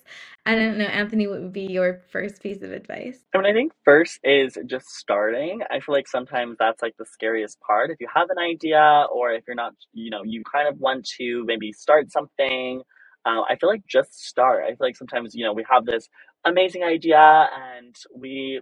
I 0.45 0.55
don't 0.55 0.77
know, 0.79 0.85
Anthony, 0.85 1.27
what 1.27 1.41
would 1.41 1.53
be 1.53 1.67
your 1.67 2.01
first 2.11 2.43
piece 2.43 2.63
of 2.63 2.71
advice? 2.73 3.19
I 3.33 3.39
mean, 3.39 3.47
I 3.47 3.53
think 3.53 3.73
first 3.85 4.19
is 4.25 4.57
just 4.67 4.89
starting. 4.89 5.61
I 5.71 5.79
feel 5.79 5.95
like 5.95 6.09
sometimes 6.09 6.57
that's 6.59 6.83
like 6.83 6.95
the 6.99 7.05
scariest 7.05 7.59
part. 7.61 7.91
If 7.91 8.01
you 8.01 8.09
have 8.13 8.29
an 8.29 8.39
idea 8.39 9.05
or 9.13 9.31
if 9.31 9.45
you're 9.47 9.55
not, 9.55 9.73
you 9.93 10.11
know, 10.11 10.23
you 10.25 10.43
kind 10.51 10.67
of 10.67 10.79
want 10.81 11.07
to 11.19 11.45
maybe 11.45 11.71
start 11.73 12.11
something, 12.11 12.83
uh, 13.25 13.43
I 13.49 13.55
feel 13.59 13.69
like 13.69 13.83
just 13.87 14.27
start. 14.27 14.65
I 14.65 14.69
feel 14.69 14.77
like 14.81 14.97
sometimes, 14.97 15.35
you 15.35 15.45
know, 15.45 15.53
we 15.53 15.65
have 15.71 15.85
this 15.85 16.09
amazing 16.45 16.83
idea 16.83 17.19
and 17.19 17.95
we 18.13 18.61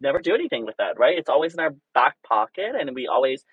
never 0.00 0.20
do 0.20 0.34
anything 0.34 0.66
with 0.66 0.76
it, 0.78 0.98
right? 0.98 1.18
It's 1.18 1.28
always 1.30 1.54
in 1.54 1.60
our 1.60 1.74
back 1.94 2.16
pocket, 2.26 2.72
and 2.78 2.94
we 2.94 3.06
always, 3.08 3.44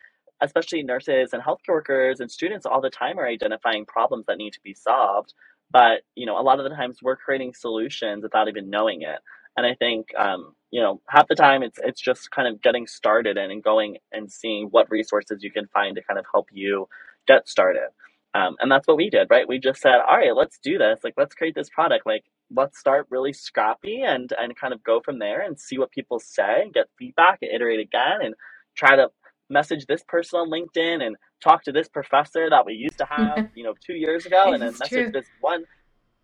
especially 0.41 0.84
nurses 0.84 1.32
and 1.34 1.43
healthcare 1.43 1.69
workers 1.75 2.19
and 2.19 2.32
students, 2.32 2.65
all 2.65 2.82
the 2.82 2.89
time 2.89 3.19
are 3.19 3.27
identifying 3.27 3.86
problems 3.86 4.25
that 4.27 4.38
need 4.38 4.53
to 4.53 4.62
be 4.63 4.73
solved. 4.73 5.34
But 5.71 6.01
you 6.15 6.25
know, 6.25 6.39
a 6.39 6.43
lot 6.43 6.60
of 6.60 6.65
the 6.69 6.75
times 6.75 6.99
we're 7.01 7.17
creating 7.17 7.53
solutions 7.53 8.23
without 8.23 8.49
even 8.49 8.69
knowing 8.69 9.03
it. 9.03 9.19
And 9.58 9.65
I 9.65 9.75
think 9.75 10.08
um, 10.19 10.56
you 10.71 10.82
know 10.82 11.01
half 11.10 11.27
the 11.27 11.36
time 11.36 11.63
it's 11.63 11.79
it's 11.84 12.01
just 12.01 12.32
kind 12.32 12.47
of 12.47 12.62
getting 12.62 12.88
started 12.88 13.38
and, 13.38 13.51
and 13.51 13.63
going 13.63 13.97
and 14.12 14.32
seeing 14.32 14.67
what 14.71 14.91
resources 14.91 15.43
you 15.43 15.51
can 15.51 15.67
find 15.67 15.95
to 15.95 16.03
kind 16.03 16.19
of 16.19 16.25
help 16.32 16.47
you 16.51 16.88
get 17.27 17.47
started. 17.49 17.89
Um, 18.36 18.56
and 18.60 18.72
that's 18.72 18.88
what 18.88 18.98
we 18.98 19.10
did, 19.10 19.28
right? 19.30 19.48
We 19.48 19.60
just 19.60 19.82
said, 19.82 20.00
all 20.08 20.17
right, 20.17 20.36
let's 20.36 20.58
do 20.58 20.78
this. 20.78 21.00
Like, 21.04 21.13
let's 21.17 21.36
create 21.36 21.54
this 21.56 21.69
product. 21.69 22.06
Like, 22.06 22.24
let's 22.52 22.80
start 22.80 23.08
really 23.10 23.34
scrappy 23.34 24.02
and 24.02 24.32
and 24.38 24.56
kind 24.56 24.74
of 24.74 24.84
go 24.84 25.02
from 25.02 25.19
there 25.19 25.41
and 25.41 25.60
see 25.60 25.78
what 25.78 25.91
people 25.91 26.19
say 26.19 26.62
and 26.63 26.74
get 26.74 26.88
feedback 26.98 27.39
and 27.41 27.52
iterate 27.52 27.80
again 27.80 28.22
and 28.22 28.34
try 28.76 28.96
to 28.96 29.10
message 29.50 29.86
this 29.86 30.04
person 30.08 30.39
on 30.39 30.50
LinkedIn 30.50 31.06
and 31.06 31.15
talk 31.43 31.63
to 31.63 31.72
this 31.72 31.88
professor 31.88 32.50
that 32.50 32.65
we 32.65 32.74
used 32.74 32.98
to 32.98 33.06
have, 33.10 33.50
you 33.56 33.63
know, 33.63 33.74
two 33.86 33.93
years 33.93 34.26
ago, 34.26 34.54
and 34.54 34.62
then 34.62 34.72
message 34.80 34.89
true. 34.89 35.12
this 35.12 35.28
one 35.41 35.63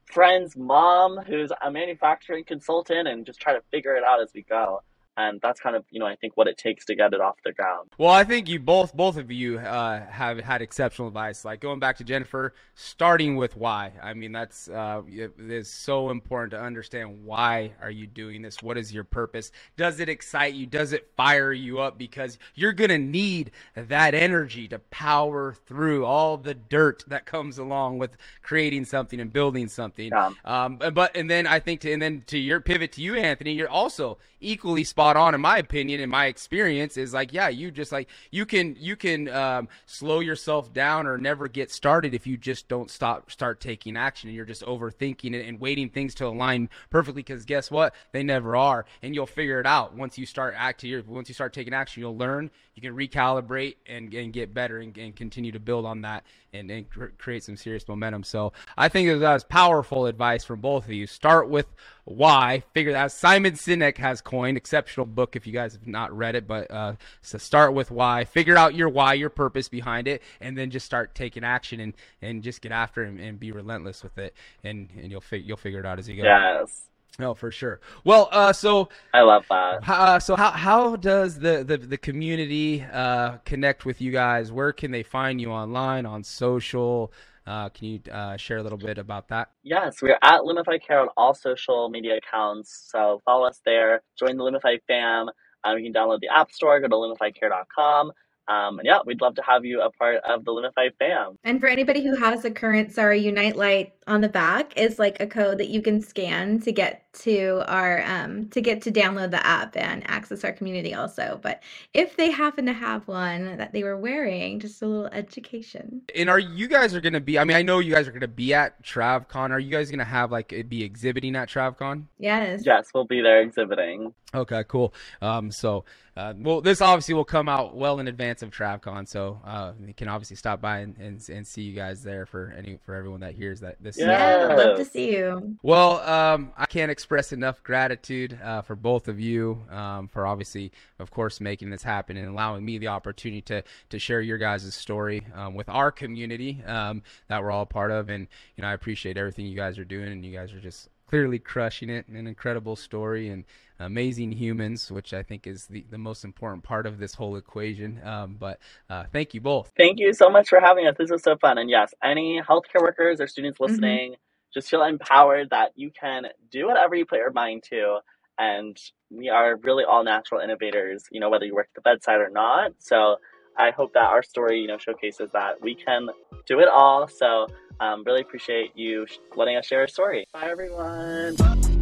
friend's 0.06 0.58
mom 0.58 1.18
who's 1.28 1.52
a 1.64 1.70
manufacturing 1.70 2.44
consultant 2.44 3.08
and 3.08 3.28
just 3.28 3.40
try 3.40 3.54
to 3.54 3.62
figure 3.70 3.96
it 3.96 4.04
out 4.04 4.20
as 4.20 4.32
we 4.34 4.42
go 4.42 4.82
and 5.18 5.40
that's 5.42 5.60
kind 5.60 5.76
of 5.76 5.86
you 5.90 6.00
know 6.00 6.06
I 6.06 6.16
think 6.16 6.38
what 6.38 6.48
it 6.48 6.58
takes 6.58 6.86
to 6.86 6.96
get 6.96 7.14
it 7.14 7.22
off 7.22 7.36
the 7.44 7.52
ground. 7.52 7.90
Well, 7.98 8.10
I 8.12 8.24
think 8.24 8.48
you 8.48 8.60
both 8.60 8.96
both 8.96 9.18
of 9.18 9.32
you 9.32 9.60
uh, 9.60 10.06
have 10.10 10.40
had 10.40 10.62
exceptional 10.62 11.08
advice. 11.08 11.44
Like 11.44 11.60
going 11.60 11.80
back 11.80 11.98
to 11.98 12.04
Jennifer, 12.04 12.54
starting 12.76 13.36
with 13.36 13.56
why. 13.56 13.94
I 14.02 14.14
mean, 14.14 14.32
that's 14.32 14.70
uh, 14.70 15.02
it 15.08 15.34
is 15.38 15.70
so 15.70 16.10
important 16.10 16.52
to 16.52 16.62
understand 16.62 17.26
why 17.26 17.74
are 17.82 17.92
you 17.92 18.08
doing 18.08 18.42
this? 18.42 18.62
What 18.64 18.78
is 18.78 18.94
your 18.94 19.04
purpose? 19.04 19.52
Does 19.78 20.00
it 20.00 20.10
excite 20.10 20.54
you? 20.54 20.66
Does 20.66 20.94
it 20.94 21.10
fire 21.18 21.52
you 21.52 21.80
up? 21.80 21.98
Because 21.98 22.38
you're 22.56 22.74
gonna 22.74 22.98
need 22.98 23.52
that 23.76 24.14
energy 24.14 24.68
to 24.70 24.80
power 24.80 25.54
through 25.66 26.06
all 26.06 26.38
the 26.38 26.54
dirt 26.54 27.04
that 27.08 27.26
comes 27.26 27.58
along 27.58 27.98
with 27.98 28.16
creating 28.42 28.86
something 28.86 29.20
and 29.20 29.34
building 29.34 29.68
something. 29.68 30.10
Yeah. 30.12 30.32
Um, 30.46 30.78
but 30.78 31.16
and 31.16 31.30
then 31.30 31.46
I 31.46 31.60
think 31.60 31.82
to 31.82 31.92
and 31.92 32.02
then 32.02 32.24
to 32.28 32.38
your 32.38 32.62
pivot 32.62 32.94
to 32.94 33.02
you, 33.02 33.16
Anthony, 33.16 33.54
you're 33.54 33.70
also 33.70 34.18
equally 34.40 34.84
spot 34.84 35.09
on 35.16 35.36
in 35.36 35.42
my 35.42 35.58
opinion 35.58 36.00
in 36.00 36.10
my 36.10 36.28
experience 36.28 36.98
is 36.98 37.14
like 37.14 37.34
yeah 37.34 37.48
you 37.48 37.72
just 37.72 37.92
like 37.92 38.10
you 38.32 38.46
can 38.46 38.76
you 38.80 38.96
can 38.96 39.28
um, 39.30 39.68
slow 39.86 40.20
yourself 40.20 40.74
down 40.74 41.08
or 41.08 41.18
never 41.18 41.48
get 41.48 41.72
started 41.72 42.14
if 42.14 42.26
you 42.26 42.38
just 42.38 42.68
don't 42.68 42.90
stop 42.90 43.32
start 43.32 43.60
taking 43.60 43.98
action 43.98 44.30
and 44.30 44.36
you're 44.36 44.46
just 44.46 44.64
overthinking 44.64 45.34
it 45.34 45.46
and 45.46 45.60
waiting 45.60 45.90
things 45.90 46.14
to 46.16 46.26
align 46.26 46.70
perfectly 46.90 47.22
because 47.22 47.46
guess 47.46 47.70
what 47.70 47.94
they 48.12 48.24
never 48.24 48.56
are 48.56 48.86
and 49.02 49.16
you'll 49.16 49.26
figure 49.26 49.60
it 49.60 49.66
out 49.66 49.96
once 49.96 50.18
you 50.18 50.26
start 50.26 50.54
acting 50.58 51.04
once 51.08 51.30
you 51.30 51.36
start 51.36 51.54
taking 51.54 51.74
action 51.74 52.02
you'll 52.02 52.18
learn 52.18 52.50
you 52.80 52.90
can 52.90 52.96
recalibrate 52.96 53.76
and, 53.88 54.14
and 54.14 54.32
get 54.32 54.54
better 54.54 54.80
and, 54.80 54.98
and 54.98 55.14
continue 55.16 55.52
to 55.52 55.60
build 55.60 55.86
on 55.86 56.02
that 56.02 56.24
and, 56.54 56.72
and 56.72 56.90
cr- 56.90 57.08
create 57.18 57.44
some 57.44 57.58
serious 57.58 57.86
momentum. 57.88 58.24
So 58.24 58.54
I 58.78 58.88
think 58.88 59.10
that 59.10 59.34
was 59.34 59.44
powerful 59.44 60.06
advice 60.06 60.46
from 60.46 60.62
both 60.62 60.86
of 60.86 60.92
you. 60.92 61.06
Start 61.06 61.50
with 61.50 61.68
why. 62.06 62.64
Figure 62.74 62.94
that 62.94 63.12
Simon 63.12 63.54
Sinek 63.54 63.98
has 63.98 64.22
coined 64.22 64.56
exceptional 64.90 65.06
book 65.06 65.36
if 65.36 65.46
you 65.46 65.54
guys 65.54 65.74
have 65.74 65.88
not 65.88 66.16
read 66.16 66.36
it, 66.36 66.48
but 66.48 66.70
uh, 66.72 66.96
so 67.22 67.38
start 67.38 67.74
with 67.74 67.92
why. 67.92 68.26
Figure 68.26 68.58
out 68.58 68.74
your 68.74 68.90
why, 68.90 69.14
your 69.14 69.30
purpose 69.30 69.70
behind 69.70 70.08
it, 70.08 70.22
and 70.42 70.58
then 70.58 70.72
just 70.72 70.86
start 70.86 71.14
taking 71.14 71.44
action 71.44 71.80
and, 71.80 71.94
and 72.22 72.42
just 72.42 72.62
get 72.62 72.72
after 72.72 73.04
it 73.04 73.10
and, 73.10 73.20
and 73.20 73.40
be 73.40 73.52
relentless 73.52 74.02
with 74.04 74.18
it, 74.18 74.34
and, 74.64 74.90
and 74.98 75.12
you'll 75.12 75.22
fi- 75.22 75.38
you'll 75.38 75.58
figure 75.58 75.80
it 75.80 75.86
out 75.86 76.00
as 76.00 76.10
you 76.10 76.18
go. 76.18 76.24
Yes. 76.24 76.86
No, 77.20 77.34
for 77.34 77.52
sure. 77.52 77.82
Well, 78.06 78.30
uh, 78.32 78.54
so 78.54 78.90
I 79.14 79.22
love 79.22 79.46
that. 79.50 79.88
Uh, 79.88 80.20
so 80.20 80.36
how 80.36 80.52
how 80.52 80.96
does 80.96 81.38
the 81.38 81.64
the, 81.64 81.78
the 81.78 81.98
community 81.98 82.84
uh, 82.84 83.38
connect 83.46 83.86
with 83.86 84.00
you 84.02 84.12
guys? 84.12 84.52
Where 84.52 84.72
can 84.72 84.92
they 84.92 85.04
find 85.04 85.40
you 85.42 85.52
online 85.52 86.06
on 86.06 86.24
social? 86.24 87.12
Uh, 87.50 87.68
can 87.70 87.88
you 87.88 88.00
uh, 88.12 88.38
share 88.38 88.58
a 88.58 88.64
little 88.64 88.78
bit 88.78 89.00
about 89.00 89.28
that? 89.30 89.50
Yes, 89.64 90.04
we're 90.04 90.20
at 90.22 90.42
Lumify 90.42 90.80
Care 90.86 91.00
on 91.00 91.08
all 91.18 91.34
social 91.34 91.90
media 91.90 92.18
accounts. 92.18 92.88
So 92.92 93.24
follow 93.26 93.48
us 93.48 93.60
there. 93.66 94.04
Join 94.20 94.38
the 94.38 94.44
Lumify 94.44 94.78
fam. 94.86 95.30
Um, 95.64 95.78
you 95.80 95.92
can 95.92 95.94
download 95.94 96.20
the 96.20 96.28
App 96.28 96.52
Store. 96.52 96.80
Go 96.80 96.88
to 96.88 96.96
lumifycare.com. 96.96 98.12
Um, 98.50 98.80
and 98.80 98.86
yeah, 98.86 98.98
we'd 99.06 99.22
love 99.22 99.36
to 99.36 99.44
have 99.44 99.64
you 99.64 99.82
a 99.82 99.92
part 99.92 100.18
of 100.28 100.44
the 100.44 100.52
Lumify 100.52 100.90
fam. 100.98 101.38
And 101.44 101.60
for 101.60 101.68
anybody 101.68 102.04
who 102.04 102.16
has 102.16 102.44
a 102.46 102.52
current 102.52 102.92
Sorry 102.92 103.20
Unite 103.20 103.56
light 103.56 103.94
on 104.08 104.22
the 104.22 104.30
back 104.30 104.76
is 104.76 104.98
like 104.98 105.20
a 105.20 105.28
code 105.28 105.60
that 105.60 105.70
you 105.70 105.84
can 105.84 106.02
scan 106.02 106.60
to 106.62 106.72
get 106.72 107.06
to 107.12 107.64
our 107.68 108.04
um 108.04 108.48
to 108.50 108.62
get 108.62 108.82
to 108.84 108.92
download 108.92 109.32
the 109.32 109.46
app 109.46 109.76
and 109.76 110.08
access 110.10 110.44
our 110.44 110.52
community 110.52 110.94
also. 110.94 111.40
But 111.42 111.62
if 111.94 112.18
they 112.18 112.32
happen 112.32 112.66
to 112.66 112.74
have 112.74 113.08
one 113.08 113.58
that 113.58 113.72
they 113.72 113.84
were 113.84 113.98
wearing, 113.98 114.60
just 114.60 114.82
a 114.82 114.88
little 114.88 115.08
education. 115.08 116.02
And 116.16 116.30
are 116.30 116.40
you 116.40 116.68
guys 116.68 116.96
are 116.96 117.02
gonna 117.02 117.20
be 117.20 117.38
I 117.38 117.44
mean 117.44 117.58
I 117.58 117.62
know 117.62 117.80
you 117.80 117.94
guys 117.94 118.08
are 118.08 118.12
gonna 118.12 118.28
be 118.28 118.54
at 118.54 118.84
TravCon. 118.84 119.52
Are 119.52 119.60
you 119.60 119.70
guys 119.70 119.92
gonna 119.92 120.06
have 120.06 120.32
like 120.32 120.52
it 120.54 120.70
be 120.70 120.84
exhibiting 120.84 121.36
at 121.36 121.50
TravCon? 121.50 122.06
Yes. 122.18 122.64
Yes, 122.66 122.90
we'll 122.94 123.06
be 123.06 123.22
there 123.22 123.42
exhibiting. 123.42 124.14
Okay, 124.34 124.64
cool. 124.68 124.94
Um 125.22 125.52
so 125.52 125.86
uh, 126.16 126.34
well, 126.38 126.60
this 126.60 126.82
obviously 126.82 127.14
will 127.14 127.24
come 127.24 127.48
out 127.48 127.78
well 127.78 128.00
in 128.00 128.08
advance 128.10 128.39
of 128.44 128.52
TravCon, 128.52 129.08
so 129.08 129.40
uh, 129.46 129.74
you 129.86 129.94
can 129.94 130.08
obviously 130.08 130.36
stop 130.36 130.62
by 130.62 130.80
and, 130.80 130.98
and, 130.98 131.30
and 131.30 131.46
see 131.46 131.62
you 131.62 131.74
guys 131.74 132.04
there 132.04 132.26
for 132.26 132.54
any 132.58 132.78
for 132.86 132.96
everyone 132.96 133.20
that 133.22 133.34
hears 133.34 133.60
that 133.62 133.78
this. 133.82 133.98
Yeah, 133.98 134.48
I'd 134.50 134.58
love 134.58 134.78
to 134.78 134.86
see 134.86 135.16
you. 135.16 135.58
Well, 135.64 136.00
um, 136.00 136.52
I 136.58 136.66
can't 136.66 136.92
express 136.92 137.32
enough 137.32 137.64
gratitude 137.64 138.40
uh, 138.44 138.62
for 138.62 138.76
both 138.76 139.08
of 139.08 139.20
you 139.20 139.62
um, 139.70 140.08
for 140.08 140.26
obviously, 140.28 140.72
of 141.00 141.12
course, 141.12 141.42
making 141.42 141.70
this 141.70 141.84
happen 141.84 142.18
and 142.18 142.28
allowing 142.28 142.66
me 142.66 142.78
the 142.78 142.88
opportunity 142.88 143.42
to 143.44 143.64
to 143.90 144.00
share 144.00 144.22
your 144.22 144.38
guys' 144.38 144.74
story 144.74 145.26
um, 145.36 145.54
with 145.54 145.70
our 145.70 145.92
community 145.92 146.64
um, 146.66 147.04
that 147.28 147.42
we're 147.42 147.52
all 147.52 147.66
part 147.66 147.92
of, 147.92 148.10
and 148.10 148.28
you 148.56 148.62
know 148.62 148.68
I 148.68 148.74
appreciate 148.74 149.18
everything 149.18 149.46
you 149.46 149.56
guys 149.56 149.78
are 149.78 149.86
doing, 149.86 150.12
and 150.12 150.26
you 150.26 150.34
guys 150.34 150.54
are 150.54 150.60
just 150.62 150.90
clearly 151.10 151.40
crushing 151.40 151.90
it. 151.90 152.08
An 152.08 152.28
incredible 152.28 152.76
story 152.76 153.30
and 153.30 153.44
amazing 153.80 154.32
humans, 154.32 154.92
which 154.92 155.14
I 155.14 155.24
think 155.24 155.48
is 155.48 155.66
the, 155.68 155.86
the 155.90 155.98
most 155.98 156.24
important 156.24 156.64
part 156.64 156.86
of 156.86 157.00
this 157.00 157.14
whole 157.14 157.36
equation. 157.36 158.00
Um, 158.04 158.36
but 158.40 158.60
uh, 158.90 159.06
thank 159.12 159.34
you 159.34 159.42
both. 159.42 159.72
Thank 159.78 160.00
you 160.00 160.14
so 160.14 160.30
much 160.30 160.50
for 160.50 160.60
having 160.60 160.88
us. 160.88 160.96
This 160.98 161.12
was 161.12 161.24
so 161.24 161.38
fun. 161.38 161.58
And 161.58 161.70
yes, 161.70 161.94
any 162.04 162.42
healthcare 162.42 162.82
workers 162.82 163.22
or 163.22 163.28
students 163.28 163.58
mm-hmm. 163.58 163.72
listening, 163.72 164.12
mm-hmm. 164.12 164.54
just 164.54 164.70
feel 164.70 164.84
empowered 164.84 165.50
that 165.52 165.72
you 165.76 165.92
can 165.92 166.26
do 166.52 166.68
whatever 166.68 166.96
you 166.96 167.06
put 167.06 167.20
your 167.20 167.32
mind 167.32 167.64
to. 167.70 168.00
And 168.38 168.78
we 169.10 169.30
are 169.30 169.58
really 169.58 169.84
all 169.84 170.04
natural 170.04 170.42
innovators, 170.42 171.06
you 171.12 171.20
know, 171.20 171.30
whether 171.30 171.46
you 171.46 171.54
work 171.56 171.68
at 171.72 171.76
the 171.76 171.82
bedside 171.82 172.22
or 172.22 172.30
not. 172.30 172.72
So 172.80 173.18
I 173.58 173.72
hope 173.72 173.94
that 173.94 174.06
our 174.06 174.24
story, 174.24 174.62
you 174.62 174.68
know, 174.68 174.78
showcases 174.78 175.30
that 175.34 175.62
we 175.62 175.76
can 175.76 176.08
do 176.46 176.60
it 176.60 176.70
all. 176.70 177.08
So 177.08 177.48
um, 177.82 178.04
really 178.06 178.22
appreciate 178.22 178.72
you 178.76 179.06
letting 179.36 179.58
us 179.58 179.66
share 179.66 179.82
our 179.82 179.88
story. 179.88 180.26
Bye, 180.32 180.50
everyone. 180.50 181.79